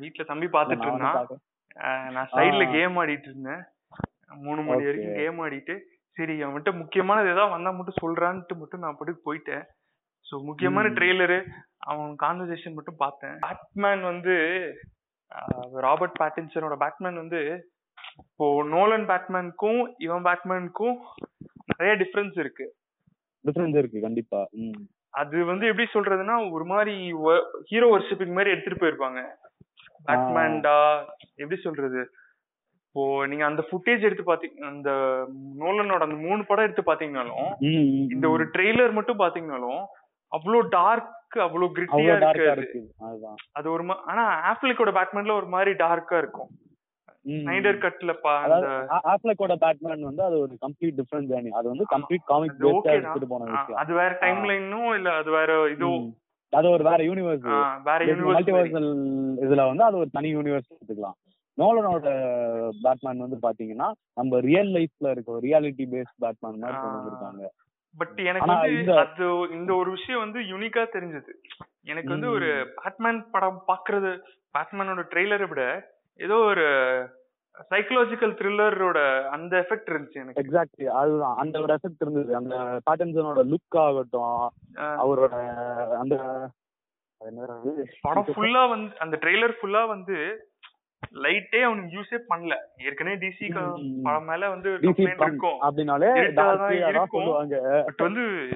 [0.00, 2.64] வீட்ல தம்பி பார்த்துட்டு நானும் இருந்தான் நான் சைடுல.
[2.72, 3.62] கேம் ஆடிட்டு இருந்தேன்
[4.42, 4.84] மூணு மணி.
[4.84, 5.74] வரைக்கும் கேம் ஆடிட்டு
[6.16, 9.64] சரி அவன்கிட்ட முக்கியமானது ஏதாவது வந்தா மட்டும் சொல்றான்ட்டு மட்டும் நான் பாட்டுக்கு போயிட்டேன்
[10.26, 10.90] ஸோ முக்கியமான.
[10.96, 11.38] ட்ரெய்லரு
[11.86, 14.34] அவன் கான்வர்சேஷன் மட்டும் பார்த்தேன் பேட்மேன் வந்து
[15.82, 17.40] ராபர்ட் பேட்டின்சனோட பேட்மேன் வந்து
[18.22, 20.96] இப்போ நோலன் பேட்மேனுக்கும் இவன் பேட்மேனுக்கும்
[21.70, 22.66] நிறைய டிஃபரன்ஸ் இருக்கு.
[23.44, 24.40] டிஃபரன்ஸ் இருக்கு கண்டிப்பா.
[25.14, 26.94] அது வந்து எப்படி சொல்றதுன்னா ஒரு மாதிரி
[27.64, 29.20] ஹீரோ வர்ஷிப்பிங் மாதிரி எடுத்துட்டு போயிருப்பாங்க.
[30.06, 30.76] பேட்மேன்டா
[31.36, 32.02] எப்படி சொல்றது?
[32.86, 34.90] இப்போ நீங்க அந்த ஃபுட்டேஜ் எடுத்து பாத்தீங்க அந்த
[35.58, 38.26] நோலனோட அந்த மூணு படம் எடுத்து பாத்தீங்கன்னாலும் ம், ம், இந்த.
[38.28, 39.82] ஒரு ட்ரெய்லர் மட்டும் பாத்தீங்கன்னாலும்
[40.32, 41.12] அவ்வளோ டார்க்
[41.46, 42.52] அவ்வளோ கிரிட்டியா இருக்காது.
[42.52, 42.80] இருக்கு.
[43.00, 43.38] அதுதான்.
[43.52, 46.50] அது ஒரு ஆனா ஆப்பிளிக்கோட பேட்மேன்ல ஒரு மாதிரி டார்க்கா இருக்கும்.
[47.26, 51.68] ஸ்னைடர் கட்ல பா அதாவது அந்த ஆ- ஆஃப்லெக்கோட பேட்மேன் வந்து அது ஒரு கம்ப்ளீட் டிஃபரன்ஸ் ஜேர்னி அது
[51.68, 52.92] வந்து கம்ப்ளீட் காமிக் பேஸ்டா.
[52.92, 53.74] எடுத்துட்டு போன விஷயம்.
[53.74, 55.90] அது வேற டைம் லைனும் இல்ல அது வேற இதோ.
[56.52, 57.46] அது ஒரு வேற யூனிவர்ஸ்
[57.84, 58.88] வேற யூனிவர்ஸ் மல்டிவர்சல்
[59.42, 61.16] இதுல வந்து அது ஒரு தனி யூனிவர்ஸ் எடுத்துக்கலாம்.
[61.58, 62.08] நோலனோட
[62.82, 66.98] பேட்மேன் வந்து பாத்தீங்கன்னா நம்ம ரியல் லைஃப்ல இருக்க ரியாலிட்டி பேஸ்ட் பேட்மேன் மாதிரி கொண்டு.
[66.98, 67.48] வந்திருக்காங்க
[67.94, 71.32] பட் எனக்கு வந்து அது இந்த ஒரு விஷயம் வந்து யூனிக்கா தெரிஞ்சது.
[71.84, 72.30] எனக்கு வந்து.
[72.30, 74.10] ஒரு பேட்மேன் படம் பாக்குறது
[74.54, 75.62] பேட்மேனோட ட்ரெய்லரை விட
[76.16, 76.66] ஏதோ ஒரு
[77.70, 80.42] சைக்கலாஜிக்கல் த்ரில்லரோட அந்த எஃபெக்ட் இருந்துச்சு எனக்கு.
[80.42, 81.36] எக்ஸாக்ட்லி அதுதான்.
[81.36, 82.36] அந்த ஒரு எஃபெக்ட் இருந்தது.
[82.36, 85.34] அந்த பேட்டன்சனோட லுக் ஆகட்டும் அவரோட
[85.96, 86.16] அந்த?
[88.00, 90.46] படம் ஃபுல்லா வந்து அந்த ட்ரெய்லர் ஃபுல்லா வந்து
[91.14, 92.54] லைட்டே அவனுக்கு யூஸே பண்ணல.
[92.84, 93.46] ஏற்கனவே டிசி.
[94.02, 95.58] படம் மேல வந்து இருக்கும்.
[97.10, 97.82] சொல்லுவாங்க.
[97.84, 98.48] பட் வந்து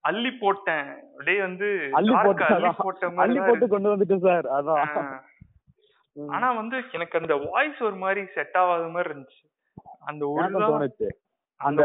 [0.00, 0.86] அள்ளி போட்டேன்.
[1.12, 4.44] அப்படியே வந்து அள்ளி போட்டா கொண்டு வந்துட்டு சார்.
[4.44, 5.20] அதான்.
[6.16, 9.44] ஆனா வந்து எனக்கு அந்த வாய்ஸ் ஒரு மாதிரி செட் ஆகாத மாதிரி இருந்துச்சு.
[10.08, 10.42] அந்த ஒரு
[11.60, 11.82] அந்த.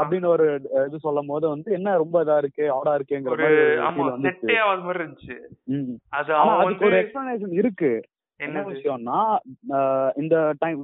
[0.00, 0.46] அப்படின்னு ஒரு
[0.86, 3.62] இது சொல்லும் போது வந்து என்ன ரொம்ப இதா இருக்கு ஆடா இருக்குங்கிற மாதிரி
[4.26, 5.36] செட்டே ஆகாத இருந்துச்சு.
[6.12, 7.92] அது அவன் ஒரு எக்ஸ்பிளனேஷன் இருக்கு.
[8.40, 9.18] என்ன விஷயம்னா
[10.22, 10.80] இந்த டைம்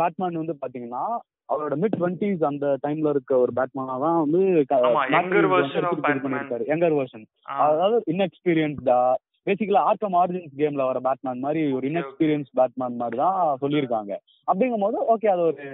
[0.00, 1.04] பேட்மேன் வந்து பாத்தீங்கன்னா
[1.48, 4.40] அவரோட மிட் டுவெண்ட்டிஸ் அந்த டைம்ல இருக்க ஒரு பேட்மேனா தான் வந்து.
[6.70, 7.26] யங்கர் வெர்ஷன்
[7.66, 8.98] அதாவது இன்எக்ஸ்பீரியன்ஸ்டா
[9.46, 14.12] பேசிக்கலா ஆர்க்கம் ஆரிஜின்ஸ் கேம்ல வர பேட்மேன் மாதிரி ஒரு இன்எக்ஸ்பீரியன்ஸ் பேட்மேன் மாதிரி தான் சொல்லியிருக்காங்க.
[14.48, 15.66] அப்படிங்கும் போது ஓகே அதை ஒரு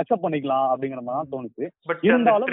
[0.00, 1.64] அக்செப்ட் பண்ணிக்கலாம் அப்படிங்கிற மாதிரி தான் தோணுச்சு.
[2.08, 2.48] இருந்தாலும்.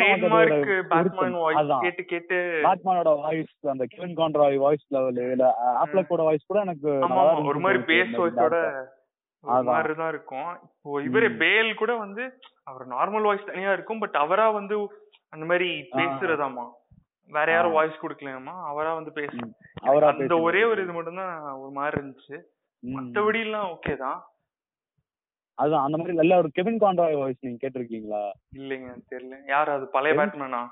[1.86, 5.48] கேட்டு கேட்டு பேட்மேனோட வாய்ஸ் அந்த கெவின் கான்ட்ராய் வாய்ஸ் லெவல் இல்ல
[5.84, 6.90] ஆப்லக்கோட வாய்ஸ் கூட எனக்கு
[7.52, 7.82] ஒரு மாதிரி.
[7.92, 8.58] பேஸ் வாய்ஸோட
[10.00, 10.50] தான் இருக்கும்.
[10.70, 11.30] இப்போ இவரே.
[11.44, 12.24] பேல் கூட வந்து
[12.70, 14.76] அவர் நார்மல் வாய்ஸ் தனியா இருக்கும் பட் அவரா வந்து
[15.34, 16.66] அந்த மாதிரி பேசுறதாமா
[17.32, 17.72] வேற யாரும்.
[17.72, 19.32] வாய்ஸ் கொடுக்கலையாமா அவரா வந்து பேச
[19.82, 20.42] அந்த.
[20.42, 22.42] ஒரே ஒரு இது மட்டும் தான் ஒரு மாதிரி இருந்துச்சு.
[22.86, 24.24] மத்தபடி எல்லாம் ஓகே தான்.
[25.54, 28.30] அதுதான் அந்த மாதிரி நல்ல ஒரு கெவின் கான்ட்ராய் வாய்ஸ் நீங்க கேட்டிருக்கீங்களா?
[28.56, 29.36] இல்லைங்க தெரியல.
[29.48, 29.86] யார் அது?
[29.88, 30.22] பழைய?
[30.22, 30.68] பேட்மேனா?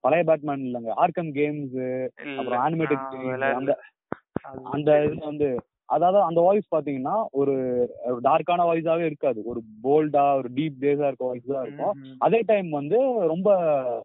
[0.00, 0.90] பழைய பேட்மேன் இல்லங்க.
[0.94, 2.08] ஆர்க்கம் கேம்ஸ்
[2.38, 3.52] அப்புறம் விளையாடல.
[3.52, 3.80] அந்த-
[4.62, 7.54] அந்த இதுல வந்து அதாவது அந்த வாய்ஸ் பாத்தீங்கன்னா ஒரு
[8.22, 9.42] டார்க்கான வாய்ஸாவே இருக்காது.
[9.44, 11.98] ஒரு போல்டா ஒரு டீப் பேஸா இருக்க வாய்ஸ் தான் இருக்கும்.
[12.18, 14.04] அதே டைம் வந்து ரொம்ப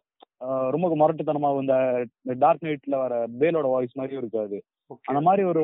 [0.74, 1.74] ரொம்ப முரட்டுத்தனமா இந்த
[2.44, 4.56] டார்க் நைட்ல வர பேலோட வாய்ஸ் மாதிரியும் இருக்காது.
[5.10, 5.60] அந்த மாதிரி ஒரு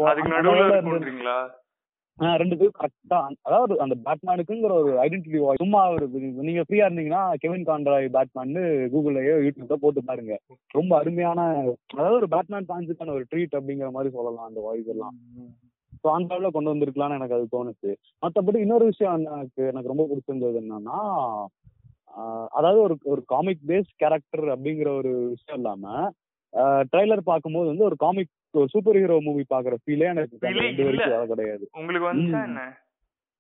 [2.40, 5.80] ரெண்டு பேரும் கரெக்டா அதாவது அந்த பேட்மேனுக்குங்கிற ஒரு ஐடென்டிட்டி வாய்ஸ் சும்மா
[6.48, 8.54] நீங்க ஃப்ரீயா இருந்தீங்கன்னா கெவின் கான்ட்ராய் பேட்மேன்
[8.92, 10.36] கூகுள்லயோ யூடியூப்ல போட்டு பாருங்க.
[10.78, 11.40] ரொம்ப அருமையான
[11.92, 15.14] அதாவது ஒரு பேட்மேன் ஃபேன்ஸுக்கான ஒரு ட்ரீட் அப்படிங்கிற மாதிரி சொல்லலாம் அந்த வாய்ஸ் எல்லாம்.
[16.02, 17.92] ஸோ அந்த அளவுல கொண்டு வந்திருக்கலாம்னு எனக்கு அது தோணுச்சு.
[18.22, 20.98] மற்றபடி இன்னொரு விஷயம் எனக்கு எனக்கு ரொம்ப பிடிச்சிருந்தது என்னன்னா
[22.50, 25.87] அதாவது ஒரு ஒரு காமிக் பேஸ்ட் கேரக்டர் அப்படிங்கிற ஒரு விஷயம் இல்லாம
[26.92, 30.85] ட்ரைலர் பார்க்கும்போது வந்து ஒரு காமிக் ஒரு சூப்பர் ஹீரோ மூவி பாக்குற ஃபீலே எனக்கு ரெண்டு இல்ல.
[30.85, 31.64] வரைக்கும் வர கிடையாது.
[31.72, 32.07] உங்களுக்கு.
[32.42, 32.62] என்ன?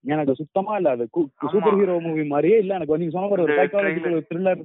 [0.04, 1.04] எனக்கு சுத்தமா இல்ல அது.
[1.50, 4.60] சூப்பர் ஹீரோ மூவி மாதிரியே இல்ல எனக்கு நீங்க சொன்ன ஒரு psychological thriller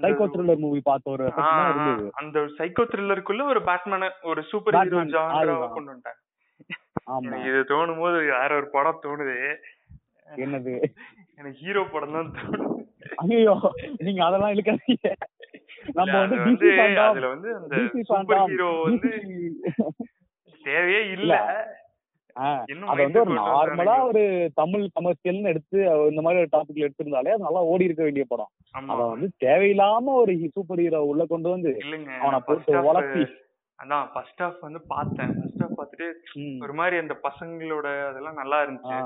[0.00, 2.06] psycho thriller movie பார்த்த ஒரு இருந்தது.
[2.12, 5.68] அந்த சைக்கோ த்ரில்லருக்குள்ள ஒரு பேட்மேன் ஒரு சூப்பர் ஹீரோ ஜானராவை.
[5.72, 6.20] கொண்டு வந்துட்டாங்க.
[7.10, 7.36] ஆமா.
[7.48, 9.36] இது தோணும் போது வேற ஒரு படம் தோணுது.
[10.36, 10.74] என்னது?
[11.36, 12.78] எனக்கு ஹீரோ படம் தான் தோணுது.
[13.24, 13.54] ஐயோ
[14.06, 15.10] நீங்க அதெல்லாம் இழுக்காதீங்க.
[15.96, 17.74] நம்ம வந்து டிசி ஃபேண்டா அதுல வந்து அந்த
[18.08, 19.10] சூப்பர் ஹீரோ வந்து
[20.64, 21.34] தேவையே இல்ல.
[22.36, 23.94] அது வந்து ஒரு நார்மலா.
[24.08, 24.22] ஒரு
[24.54, 25.78] தமிழ் கமர்ஷியல்னு எடுத்து
[26.10, 28.50] இந்த மாதிரி ஒரு டாபிக்ல எடுத்திருந்தாலே அது நல்லா ஓடி இருக்க வேண்டிய படம்.
[28.92, 31.72] அத வந்து தேவையில்லாம ஒரு சூப்பர் ஹீரோ உள்ள கொண்டு வந்து
[32.20, 33.24] அவனை போட்டு உலப்பி
[33.78, 35.30] அதான் ஃபர்ஸ்ட் ஹாஃப் வந்து பார்த்தேன்.
[35.36, 36.06] ஃபர்ஸ்ட் ஹாஃப் பார்த்துட்டு.
[36.64, 38.96] ஒரு மாதிரி அந்த பசங்களோட அதெல்லாம் நல்லா இருந்துச்சு.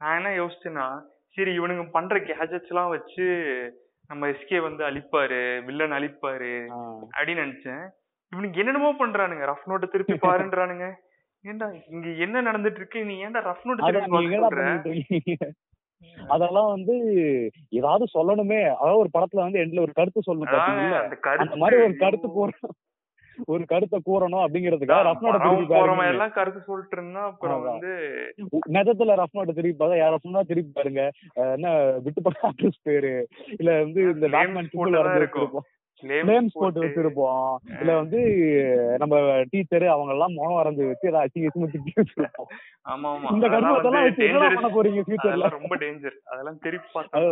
[0.00, 0.86] நான் என்ன யோசிச்சேன்னா
[1.36, 3.24] சரி இவனுங்க பண்ற கேஜெட்ஸ் எல்லாம் வச்சு
[4.10, 6.52] நம்ம எஸ்கே வந்து அழிப்பாரு வில்லன் அழிப்பாரு.
[7.16, 7.84] அப்படின்னு நினைச்சேன்.
[8.32, 9.44] இவனுக்கு என்னென்னமோ பண்றானுங்க.
[9.50, 10.86] ரஃப் நோட்டை திருப்பி பாருன்றானுங்க.
[11.44, 15.36] ஏன்டா இங்க என்ன நடந்துட்டு இருக்கு நீ ஏன்டா ரஃப் அதான் திருப்பி?
[16.28, 16.94] அதெல்லாம் வந்து
[17.68, 18.60] ஏதாவது சொல்லணுமே.
[18.74, 20.64] அதாவது ஒரு படத்துல வந்து எண்ட்ல ஒரு கருத்து சொல்லணும்
[21.36, 22.74] அந்த மாதிரி ஒரு கருத்து கூறணும்
[23.46, 27.62] ஒரு கருத்தை கூறணும் அப்படிங்கிறதுக்காக ரஃப் நோட்டை திருப்பி எல்லாம் கருத்து சொல்லிட்டு இருந்தா அப்புறம்.
[27.62, 27.92] வந்து
[28.72, 31.04] நெஜத்துல ரஃப் நோட்டை திருப்பி பார்த்தா யார சொன்னா திருப்பி பாருங்க.
[31.56, 31.68] என்ன
[31.98, 33.14] விட்டு படம் ஆக்ட்ரஸ் பேரு?
[33.58, 34.70] இல்ல வந்து இந்த பேட்மேன்
[35.16, 35.66] இருக்கும்.
[36.02, 37.50] நேம்ஸ் போட்டு வச்சிருப்போம்.
[37.80, 38.20] இல்ல வந்து
[38.98, 39.14] நம்ம
[39.50, 42.48] டீச்சர் அவங்க எல்லாம் மோனம் வரைஞ்சு வச்சு ஏதாவது அசிங்க அசிங்க திட்டி வச்சிருப்போம்.
[42.88, 44.48] ஆமா ஆமா இந்த கருமத்தெல்லாம் வச்சு என்ன.
[44.54, 47.22] பண்ண போறீங்க ஃபியூச்சர்ல ரொம்ப டேஞ்சர் அதெல்லாம் திருப்பி பார்த்தா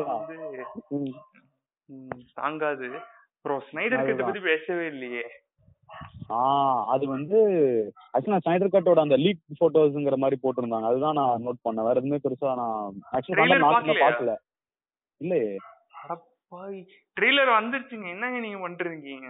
[2.34, 2.86] தாங்காது.
[3.36, 4.24] அப்புறம் ஸ்னைடர் கட்ட.
[4.24, 5.24] பத்தி பேசவே இல்லையே.
[6.36, 7.38] ஆஹ் அது வந்து
[8.14, 10.88] ஆக்சுவலா ஸ்னைடர் கட்டோட அந்த லீக் போட்டோஸ்ங்கிற மாதிரி போட்டிருந்தாங்க.
[10.90, 11.86] அதுதான் நான் நோட் பண்ணேன்.
[11.88, 12.76] வேற எதுவுமே பெருசா நான்
[13.12, 14.02] ஆக்சுவலா நான்?
[14.04, 14.34] பார்க்கல
[15.20, 15.50] இல்லையே.
[17.16, 18.06] ட்ரெய்லர் வந்துருச்சுங்க.
[18.14, 19.28] என்னங்க நீங்க பண்ணிருக்கீங்க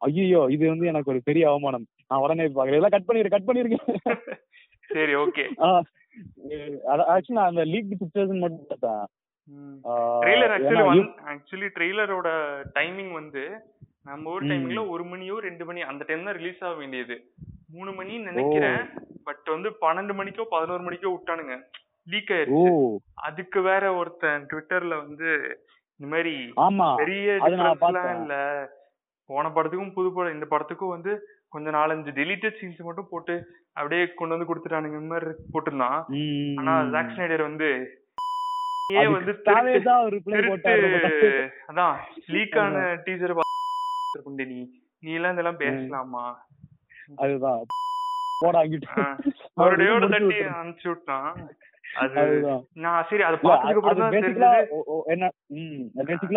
[0.00, 1.86] ஐயோ இது வந்து எனக்கு ஒரு பெரிய அவமானம்.
[2.10, 3.86] நான் உடனே பாக்குறேன் எல்லாம் கட் பண்ணிரு கட் பண்ணிருக்கேன்
[4.90, 5.44] சரி ஓகே.
[7.14, 9.02] ஆக்சுவலா அந்த லீக் பிக்சர்ஸ் மட்டும் பார்த்தேன்.
[10.22, 11.02] ட்ரெய்லர் ஆக்சுவலி
[11.32, 12.28] ஆக்சுவலி ட்ரெய்லரோட
[12.76, 13.42] டைமிங் வந்து
[14.08, 14.50] நம்ம ஊர் ம்.
[14.50, 17.16] டைமிங்ல ஒரு மணியோ ரெண்டு மணி அந்த டைம் தான் ரிலீஸ் ஆக வேண்டியது.
[17.72, 18.80] மூணு மணின்னு நினைக்கிறேன்.
[19.24, 21.54] பட் வந்து பன்னெண்டு மணிக்கோ பதினோரு மணிக்கோ விட்டானுங்க.
[22.06, 22.70] லீக் ஆயிருச்சு.
[23.22, 25.30] அதுக்கு வேற ஒருத்தன் ட்விட்டர்ல வந்து
[26.00, 26.32] இந்த மாதிரி
[26.96, 27.36] பெரிய
[27.78, 28.20] பார்த்தேன்.
[28.20, 28.34] இல்ல.
[29.30, 30.34] போன படத்துக்கும் புது படம்.
[30.34, 31.12] இந்த படத்துக்கும் வந்து
[31.48, 33.34] கொஞ்சம் நாலஞ்சு டெலிட்டட் சீன்ஸ் மட்டும் போட்டு
[33.72, 35.00] அப்படியே கொண்டு வந்து கொடுத்துட்டானுங்க.
[35.00, 35.98] இந்த மாதிரி போட்டிருந்தான்
[36.58, 36.74] ஆனா.
[36.90, 37.68] ஜாக் ஸ்னைடர் வந்து
[38.94, 40.74] ஏன் வந்து திருட்டு.
[41.68, 43.34] அதான் லீக் ஆன டீசர்
[44.16, 46.24] கொண்டு நீ எல்லாம் இதெல்லாம் பேசலாமா?
[47.16, 47.62] அதுதான்.
[48.40, 49.04] போடா அங்கிட்டு
[49.54, 50.38] ஒரு டேயோட தட்டி.
[50.58, 51.48] அனுப்பிச்சு விட்டான்.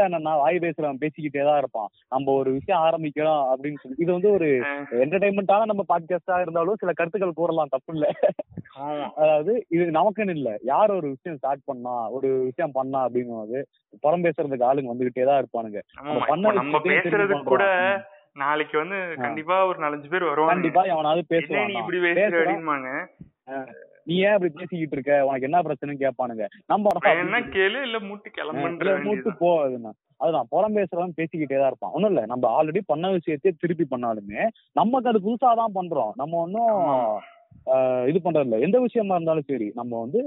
[0.08, 1.90] என்னன்னா வாய் பேசுறவன் பேசிக்கிட்டே தான் இருப்பான்.
[2.10, 3.98] நம்ம ஒரு விஷயம் ஆரம்பிக்கிறோம் அப்படின்னு சொல்லி.
[3.98, 4.48] இது வந்து ஒரு
[5.04, 8.08] என்டர்டைன்மெண்டான நம்ம பாட்காஸ்டா இருந்தாலும் சில கருத்துக்கள் கூறலாம் தப்பு இல்ல.
[9.16, 10.58] அதாவது இது நமக்குன்னு இல்ல.
[10.62, 13.68] யார் ஒரு விஷயம் ஸ்டார்ட் பண்ணா ஒரு விஷயம் பண்ணா அப்படின்னு போது
[14.02, 15.82] புறம் பேசுறதுக்கு ஆளுங்க வந்துகிட்டே தான் இருப்பானுங்க.
[16.54, 17.66] நம்ம பேசுறதுக்கு கூட.
[18.34, 19.16] நாளைக்கு வந்து.
[19.16, 21.70] கண்டிப்பா ஒரு நாலஞ்சு பேர் வருவாங்க கண்டிப்பா எவனாவது பேசுவான்?
[21.80, 22.54] இப்படி பேசுற பேசுறான்.
[24.08, 25.16] நீ ஏன் இப்படி பேசிக்கிட்டு இருக்க?
[25.28, 26.46] உனக்கு என்ன பிரச்சனைன்னு கேட்பானுங்க.
[26.72, 29.40] நம்ம என்ன கேளு இல்ல மூட்டு கிளம்புன்ற மூட்டு வேண்டியதுதான்.
[29.42, 29.52] போ
[30.24, 31.94] அதுதான் புறம் பேசுறவன் பேசிக்கிட்டே தான் இருப்பான்.
[31.96, 34.42] ஒண்ணும் இல்ல நம்ம ஆல்ரெடி பண்ண விஷயத்தையே திருப்பி பண்ணாலுமே
[34.80, 36.12] நமக்கு அது புதுசா தான் பண்றோம்.
[36.22, 36.98] நம்ம ஒன்னும் ஆமா.
[38.10, 38.58] இது பண்றது இல்ல.
[38.66, 40.20] எந்த விஷயமா இருந்தாலும் சரி நம்ம வந்து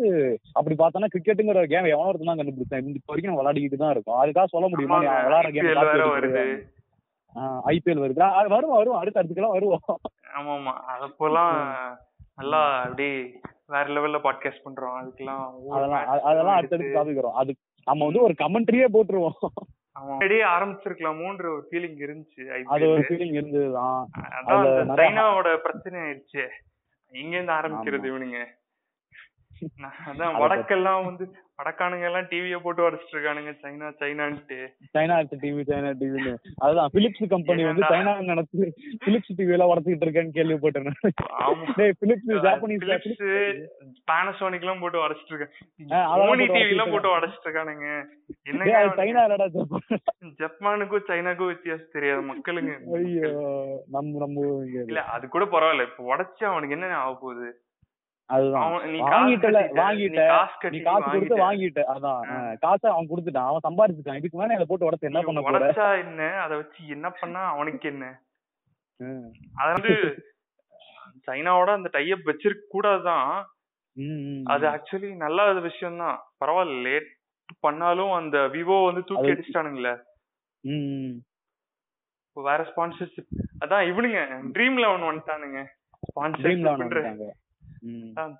[0.59, 2.85] அப்படி பார்த்தோம்னா கிரிக்கெட்டுங்கிற கேம் எவனோ ஒருத்தன் தான் கண்டுபிடிச்சேன்.
[2.89, 4.21] இந்த வரைக்கும் விளையாடிக்கிட்டு தான் இருக்கோம்.
[4.23, 4.99] அதுக்காக சொல்ல முடியுமா?
[5.27, 5.71] விளையாடுற கேம்
[7.71, 8.23] ஐபிஎல் வருது.
[8.41, 9.87] அது வரும் வரும் அடுத்த அடுத்துக்கெல்லாம் வருவோம்.
[10.39, 10.75] ஆமா ஆமா
[11.07, 11.57] அப்போலாம்
[12.41, 13.17] நல்லா அப்படியே
[13.67, 15.03] வேற லெவல்ல பாட்காஸ்ட் பண்றோம்.
[15.03, 17.33] அதுக்கெல்லாம் அதெல்லாம் அடுத்தடுத்து வரும்.
[17.33, 19.49] அது நம்ம வந்து ஒரு கமெண்ட்ரியே போட்டுருவோம்.
[20.01, 20.07] ஆமா.
[20.07, 23.05] முன்னாடியே ஆரம்பிச்சிருக்கலாமோன்ற ஒரு ஃபீலிங் இருந்துச்சு அது ஒரு.
[23.09, 24.09] ஃபீலிங் இருந்ததுதான்.
[24.47, 26.49] சைனாவோட பிரச்சனை ஆயிடுச்சு.
[27.09, 28.45] எங்க இருந்து ஆரம்பிக்கிறது இவனுங்க.
[30.09, 31.25] அதான் அத வடக்கெல்லாம் வந்து
[31.59, 33.51] வடக்கானுங்க எல்லாம் டிவிய போட்டு உடச்சிட்டு இருக்கானுங்க.
[33.63, 34.57] சைனா சைனான்ட்டு.
[34.95, 36.33] சைனா டிவி சைனா டிவின்னு
[36.65, 37.83] அதுதான் பிலிப்ஸ் கம்பெனி வந்து?
[37.93, 38.67] சைனா நடத்தி
[39.05, 40.89] பிலிப்ஸ் டிவி எல்லாம் உடச்சிட்டு இருக்கேன்னு கேள்விப்பட்டேன்
[42.01, 43.23] பிலிப்ஸ் ஜாப்பனீஸ் பிலிப்ஸ்
[44.11, 45.49] பானசோனிக் எல்லாம் போட்டு உடச்சிட்டு
[46.03, 47.89] அதெல்லாம் சோனி டிவி எல்லாம் போட்டு உடச்சிட்டு இருக்கானுங்க.
[48.81, 49.87] அது சைனா இல்லடா ஜப்பான்.
[50.43, 52.75] ஜப்பானுக்கும் சைனாக்கும் வித்தியாசம் தெரியாது மக்களுங்க.
[52.99, 53.31] ஐயோ
[53.97, 54.49] நம்ம நம்ம.
[54.91, 55.87] இல்ல அது கூட பரவாயில்ல.
[55.91, 57.49] இப்ப உடைச்சா அவனுக்கு என்ன ஆக போகுது?
[63.67, 66.23] சம்பாதிச்சுட்டான் இதுக்கு மேல இதை போட்டு உடச்சு என்ன பண்ண உடைச்சா என்ன?
[66.45, 68.05] அத வச்சு என்ன பண்ணா அவனுக்கு என்ன.
[69.61, 69.95] அத வந்து
[71.29, 73.29] சைனாவோட அந்த டைப் வச்சிருக்க கூடாதுதான்.
[74.47, 74.65] அது.
[74.73, 77.11] ஆக்சுவலி நல்ல விஷயம் தான் பரவாயில்ல லேட்
[77.61, 79.95] பண்ணாலும் அந்த விவோ வந்து தூக்கி அடிச்சிட்டானுங்களே.
[82.37, 83.33] வேற ஸ்பான்சர்ஷிப்
[83.65, 84.21] அதான் இவனுங்க
[84.57, 85.61] ட்ரீம் லெவன் வந்துட்டானுங்க
[86.39, 86.61] Dream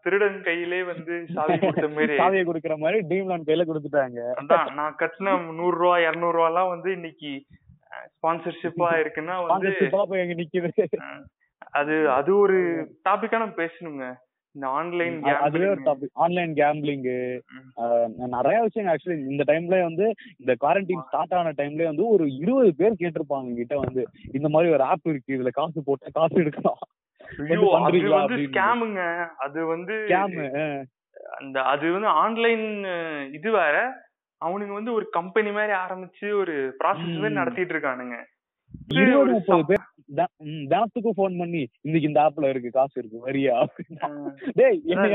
[0.05, 4.21] திருடன் கையிலே வந்து சாவி கொடுத்த மாதிரி சாவியை கொடுக்குற மாதிரி ட்ரீம் லான் கையில கொடுத்துட்டாங்க.
[4.41, 7.33] அதான் நான் கட்டின நூறு ரூபா இருநூறு ரூபா எல்லாம் வந்து இன்னைக்கு
[8.15, 9.73] ஸ்பான்சர்ஷிப்பா இருக்குன்னா வந்து
[10.43, 10.71] நிக்குது.
[11.79, 12.59] அது அது ஒரு
[13.09, 14.07] டாபிக்கா நம்ம பேசணுங்க.
[14.55, 17.07] இந்த ஆன்லைன் அதுவே ஒரு டாபிக் ஆன்லைன் கேம்பிளிங்.
[18.35, 20.07] நிறைய விஷயம் ஆக்சுவலி இந்த டைம்ல வந்து
[20.41, 24.05] இந்த குவாரண்டைன் ஸ்டார்ட் ஆன டைம்ல வந்து ஒரு இருபது பேர் கேட்டிருப்பாங்க கிட்ட வந்து
[24.39, 26.83] இந்த மாதிரி ஒரு ஆப் இருக்கு இதுல காசு போட்டா காசு எடுக்கலாம்.
[27.55, 28.37] ஐயோ அது வந்து.
[28.47, 29.03] ஸ்கேமுங்க
[29.37, 29.95] அது வந்து
[31.39, 32.65] அந்த அது வந்து ஆன்லைன்
[33.33, 33.77] இது வேற.
[34.41, 37.39] அவனுங்க வந்து ஒரு கம்பெனி மாதிரி ஆரம்பிச்சு ஒரு ப்ராசஸ் மாதிரி.
[37.41, 38.17] நடத்திட்டு இருக்கானுங்க.
[40.71, 43.57] தினத்துக்கும் ஃபோன் பண்ணி இன்னைக்கு இந்த ஆப்ல இருக்கு காசு இருக்கு வரியா?
[44.59, 45.07] டேய் என்ன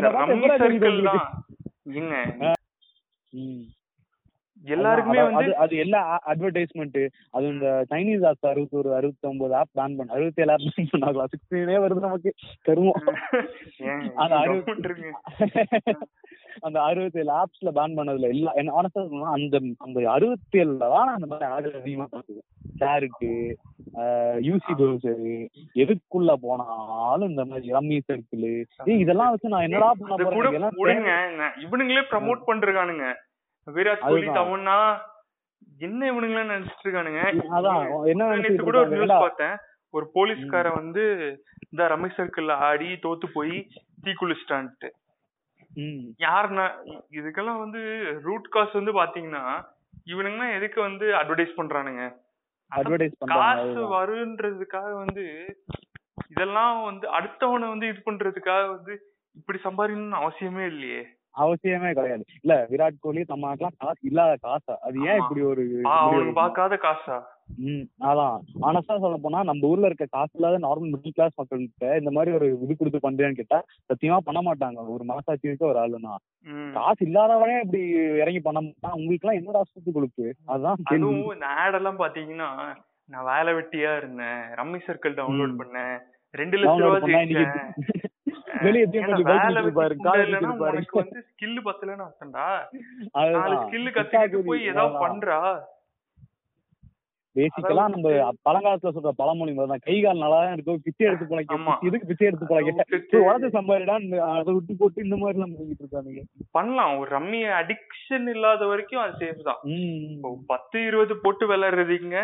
[4.65, 5.99] எல்லாருக்குமே வந்து அது எல்லா
[6.31, 6.97] அட்வர்டைஸ்மெண்ட்
[7.33, 11.27] அது இந்த சைனீஸ் ஆப்ஸ் அறுபத்தொரு அறுபத்தி ஒன்பது ஆப் பேன் பண்ண அறுபத்தி ஏழு ஆப் பேன் பண்ணாங்களா
[11.33, 12.31] சிக்ஸ்டீனே வருது நமக்கு.
[12.65, 12.99] கருமம்
[13.85, 15.09] ஏங்க அந்த நீங்க அறுபது- கம்முன்னு இருங்க.
[16.63, 19.01] அந்த அறுபத்தி ஏழு ஆப்ஸ்ல பேன் பண்ணதுல எல்லா என்ன ஆனஸ்டா
[19.35, 22.47] அந்த அந்த அறுபத்தி ஏழுல தான் அந்த மாதிரி ஆடு அதிகமா பார்த்துக்கேன்
[22.81, 23.31] ஷேருக்கு
[24.47, 25.23] யூசி ப்ரௌசர்
[25.79, 28.45] எதுக்குள்ள போனாலும் இந்த மாதிரி ரம்மி சர்க்கிள்
[28.97, 30.17] இதெல்லாம் வச்சு நான் என்னடா பண்ண
[30.75, 31.01] போறேன்?
[31.63, 33.07] இவனுங்களே ப்ரமோட் பண்றானுங்க
[33.75, 34.27] விராட் கோலி.
[34.35, 34.77] தமன்னா
[35.81, 37.21] என்ன இவனுங்களே நினைச்சிட்டு இருக்கானுங்க
[37.55, 37.81] அதான்
[38.61, 38.91] கூட ஒரு?
[38.93, 39.13] நியூஸ்?
[39.17, 39.55] பார்த்தேன்
[39.93, 41.03] ஒரு போலீஸ்காரன் வந்து
[41.65, 43.55] இந்த ரமேஷ் சர்க்கிள்ல ஆடி தோத்து போய்
[44.03, 44.89] தீ குளிச்சிட்டான்ட்டு
[45.79, 46.65] ம், யாருன்னா
[47.17, 47.81] இதுக்கெல்லாம் வந்து
[48.23, 49.43] ரூட் காஸ் வந்து பாத்தீங்கன்னா
[50.07, 52.03] இவனுங்கன்னா எதுக்கு வந்து அட்வர்டைஸ் பண்றானுங்க
[52.71, 53.81] அட்வர்டைஸ் காசு.
[53.93, 55.25] வருன்றதுக்காக வந்து
[56.31, 58.93] இதெல்லாம் வந்து அடுத்தவனை வந்து இது பண்றதுக்காக வந்து
[59.35, 61.01] இப்படி சம்பாதிக்கணும்னு அவசியமே இல்லையே
[61.35, 62.23] அவசியமே கிடையாது.
[62.41, 64.73] இல்ல விராட் கோலி நம்மளுக்கெல்லாம் காசு இல்லாத காசா?
[64.87, 65.17] அது ஏன்.
[65.17, 65.63] இப்படி ஒரு
[66.39, 67.17] பார்க்காத காசா?
[67.69, 68.35] ம், அதான்.
[68.61, 72.47] ஆனஸ்டா சொல்ல போனா நம்ம ஊர்ல இருக்க காசு இல்லாத நார்மல் மிடில் கிளாஸ் மக்கள்கிட்ட இந்த மாதிரி ஒரு
[72.63, 74.87] இது கொடுத்து பண்றேன்னு கேட்டா சத்தியமா பண்ண மாட்டாங்க.
[74.95, 76.13] ஒரு மனசாட்சி இருக்க ஒரு ஆளுனா.
[76.73, 77.81] காசு இல்லாதவனே இப்படி
[78.23, 78.97] இறங்கி பண்ண மாட்டான்.
[78.99, 80.79] உங்களுக்கு எல்லாம் என்னடா சுத்து கொடுப்பு அதுதான்.
[80.93, 82.49] அதுவும் இந்த ஆட் எல்லாம் பாத்தீங்கன்னா
[83.09, 84.41] நான் வேலை வெட்டியா இருந்தேன்.
[84.61, 85.59] Rummy circle download.
[85.61, 85.95] பண்ணேன்.
[86.33, 87.15] ரெண்டு லட்சம் ரூபாய்
[90.99, 92.47] வந்து ஸ்கில் பத்தலன்னு அர்த்தம்டா.
[93.63, 94.97] ஸ்கில் கத்துக்கிட்டு போய் ஏதாவது.
[95.03, 95.39] பண்றா?
[97.35, 98.07] பேசிக்கலா நம்ம
[98.45, 99.83] பழங்காலத்துல சொல்ற பழமொழி மாதிரி தான்.
[99.85, 101.73] கை கால் நல்லா தான் இருக்கும் பிச்சை எடுத்து போலைக்க ஆமா.
[101.87, 102.47] எதுக்கு பிச்சை எடுத்து
[103.03, 106.23] சரி, உழைச்சு சம்பாதிடான்னு அதை விட்டு போட்டு இந்த மாதிரி எல்லாம் பண்ணிட்டு இருக்கானுங்க.
[106.57, 106.93] பண்ணலாம்.
[107.01, 109.61] ஒரு ரம்மி அடிக்ஷன் இல்லாத வரைக்கும் அது சேஃப் தான்.
[110.51, 112.17] பத்து இருபது போட்டு விளையாடுறதுங்க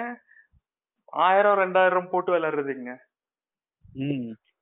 [1.23, 2.91] ஆயிரம் ரெண்டாயிரம் போட்டு விளையாடுறதுங்க.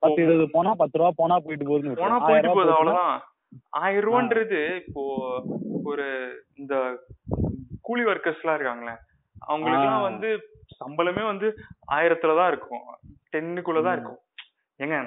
[0.03, 2.17] பத்து இருபது போனா பத்து ரூபா போனா போயிட்டு போகுதுன்னு போனா.
[2.23, 3.15] போயிட்டு போகுது அவ்வளவுதான்
[3.79, 5.01] ஆயிரம் ரூபான்றது இப்போ
[5.85, 6.05] ஒரு
[6.57, 6.73] இந்த
[7.85, 8.95] கூலி ஒர்க்கர்ஸ் எல்லாம் இருக்காங்களே
[9.35, 10.07] அவங்களுக்கு எல்லாம்.
[10.09, 10.29] வந்து
[10.77, 11.47] சம்பளமே வந்து
[11.93, 12.85] ஆயிரத்துல தான் இருக்கும்
[13.33, 13.97] டென்னுக்குள்ள தான் ம்.
[13.97, 14.19] இருக்கும்
[14.79, 14.99] ஏங்க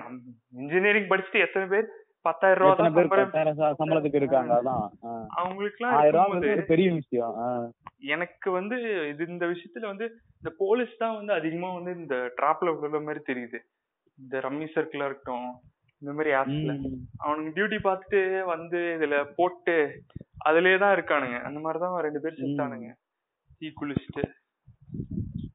[0.59, 1.87] இன்ஜினியரிங் படிச்சுட்டு எத்தனை பேர்
[2.25, 3.25] பத்தாயிரம் ரூபா
[3.75, 4.87] சம்பளத்துக்கு இருக்காங்க அதான்.
[5.39, 7.35] அவங்களுக்கு பெரிய விஷயம்.
[8.15, 8.77] எனக்கு வந்து
[9.11, 10.07] இது இந்த விஷயத்துல வந்து
[10.41, 13.61] இந்த போலீஸ் தான் வந்து அதிகமா வந்து இந்த டிராப்ல விழுற மாதிரி தெரியுது
[14.19, 15.49] இந்த ரம்மி சர்க்கிளா இருக்கட்டும்
[16.03, 16.73] இந்த மாதிரி ஆப்ஸ்ல.
[17.25, 18.21] அவனுங்க டியூட்டி பார்த்துட்டு
[18.53, 19.77] வந்து இதுல போட்டு
[20.49, 21.39] அதுலயே தான் இருக்கானுங்க.
[21.49, 22.91] அந்த மாதிரி தான் ரெண்டு பேர் செத்தானுங்க
[23.61, 24.25] தீ குளிச்சுட்டு.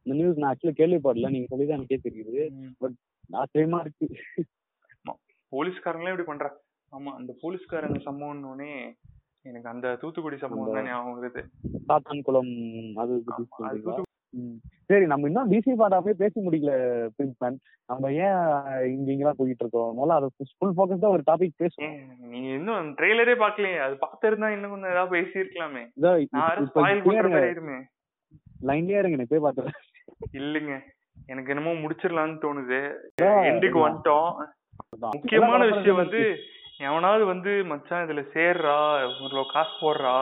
[0.04, 1.32] இந்த நியூஸ் நான் ஆக்சுவலி கேள்விப்படல.
[1.36, 2.43] நீங்க சொல்லி தான் தெரியுது.
[2.82, 2.97] பட்
[3.41, 4.08] ஆச்சரியமா இருக்கு.
[5.54, 6.60] போலீஸ்காரங்களே இப்படி பண்றாங்க
[6.93, 8.71] ஆமா அந்த போலீஸ்காரங்க சம்பவம்னே
[9.50, 11.41] எனக்கு அந்த தூத்துக்குடி சம்பவம் தான் ஞாபகம் வருது.
[11.88, 12.52] சாத்தான் குளம்
[13.04, 13.13] அது
[14.89, 16.73] சரி நம்ம இன்னும் டிசி பாடாமே பேசி முடிக்கல
[17.15, 17.57] பிரின்ஸ்மேன்
[17.89, 18.37] நம்ம ஏன்
[18.91, 19.91] இங்க இங்கெல்லாம் போயிட்டு இருக்கோம்?
[19.97, 21.95] முதல்ல அதை ஃபுல் ஃபோக்கஸ் தான் ஒரு டாபிக் பேசுவோம்.
[22.31, 26.71] நீங்க இன்னும் ட்ரெய்லரே பாக்கலையே அது பார்த்திருந்தா இன்னும் கொஞ்சம் ஏதாவது பேசி இருக்கலாமே இதோ நான் வேற இப்ப
[26.73, 27.79] ஸ்பாயில் பண்ற இருங்க மாதிரி ஆயிருமே
[28.69, 29.77] லைன்லயே இருங்க போய் பார்த்தேன்
[30.39, 30.73] இல்லைங்க.
[31.29, 32.79] எனக்கு என்னமோ முடிச்சிடலாம்னு தோணுது.
[33.49, 33.79] எண்டுக்கு.
[33.85, 34.31] வந்துட்டோம்.
[35.15, 36.21] முக்கியமான விஷயம் வந்து
[36.87, 38.77] எவனாவது வந்து மச்சான் இதுல சேர்றா
[39.25, 40.15] ஒரு காசு போடுறா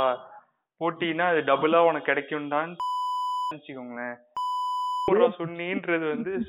[0.81, 2.71] போட்டினா அது டபுளா உனக்கு கிடைக்கும் தான்
[3.55, 4.15] வச்சுக்கோங்களேன்.
[5.37, 6.43] சொன்னின்றது வந்து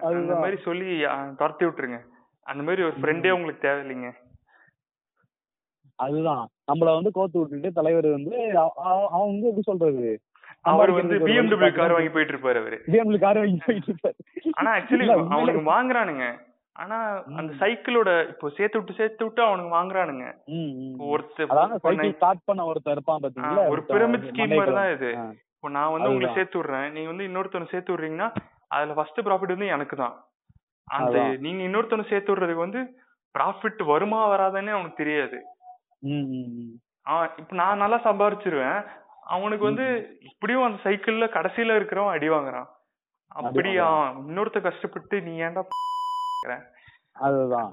[0.00, 0.34] அந்த.
[0.34, 1.04] மாதிரி சொல்லி
[1.36, 2.00] துரத்தி விட்டுருங்க.
[2.42, 4.12] அந்த மாதிரி ஒரு ஃப்ரெண்டே உங்களுக்கு தேவையில்லைங்க.
[5.94, 6.48] அதுதான்.
[6.72, 10.20] நம்மள வந்து கோத்து விட்டுட்டு தலைவர் வந்து அவ- அவ- அவன் வந்து எப்படி சொல்றது?
[10.60, 12.82] அவர் வந்து பிஎம்டபிள்யூ கார் வாங்கி போயிட்டு இருப்பாரு அவரு.
[12.86, 14.14] BMW கார் வாங்கி போயிட்டு இருப்பாரு.
[14.52, 16.50] ஆனா ஆக்சுவலி அவனுக்கு வாங்குறானுங்க.
[16.76, 16.98] ஆனா
[17.38, 17.50] அந்த.
[17.60, 20.26] சைக்கிளோட இப்போ சேர்த்து விட்டு சேர்த்து விட்டு அவனுக்கு வாங்குறானுங்க.
[21.12, 21.50] ஒருத்தர்
[22.16, 22.62] ஸ்டார்ட் பண்ண.
[22.70, 23.64] ஒருத்தர் இருப்பான் பாத்தீங்களா?
[23.72, 25.10] ஒரு பிரமிட் ஸ்கீம் மாதிரி தான் இது.
[25.56, 26.38] இப்போ நான் வந்து உங்களை அதுதான்.
[26.38, 26.88] சேர்த்து விடுறேன்.
[26.94, 28.28] நீங்க வந்து இன்னொருத்தவனை சேர்த்து விடுறீங்கன்னா
[28.76, 30.14] அதுல ஃபர்ஸ்ட் ப்ராஃபிட் வந்து எனக்கு தான்.
[30.88, 31.18] அந்த.
[31.46, 32.82] நீங்க இன்னொருத்தவனை சேர்த்து விடுறதுக்கு வந்து
[33.34, 35.38] ப்ராஃபிட் வருமா வராதுன்னே அவனுக்கு தெரியாது.
[37.40, 38.80] இப்போ நான் நல்லா சம்பாரிச்சிருவேன்.
[39.34, 39.86] அவனுக்கு வந்து
[40.30, 42.68] இப்படியும் அந்த சைக்கிள்ல கடைசியில இருக்கிறவன் அடி வாங்குறான்.
[43.40, 43.86] அப்படியா?
[44.28, 45.62] இன்னொருத்த கஷ்டப்பட்டு நீ ஏன்டா
[47.12, 47.72] அதுதான்.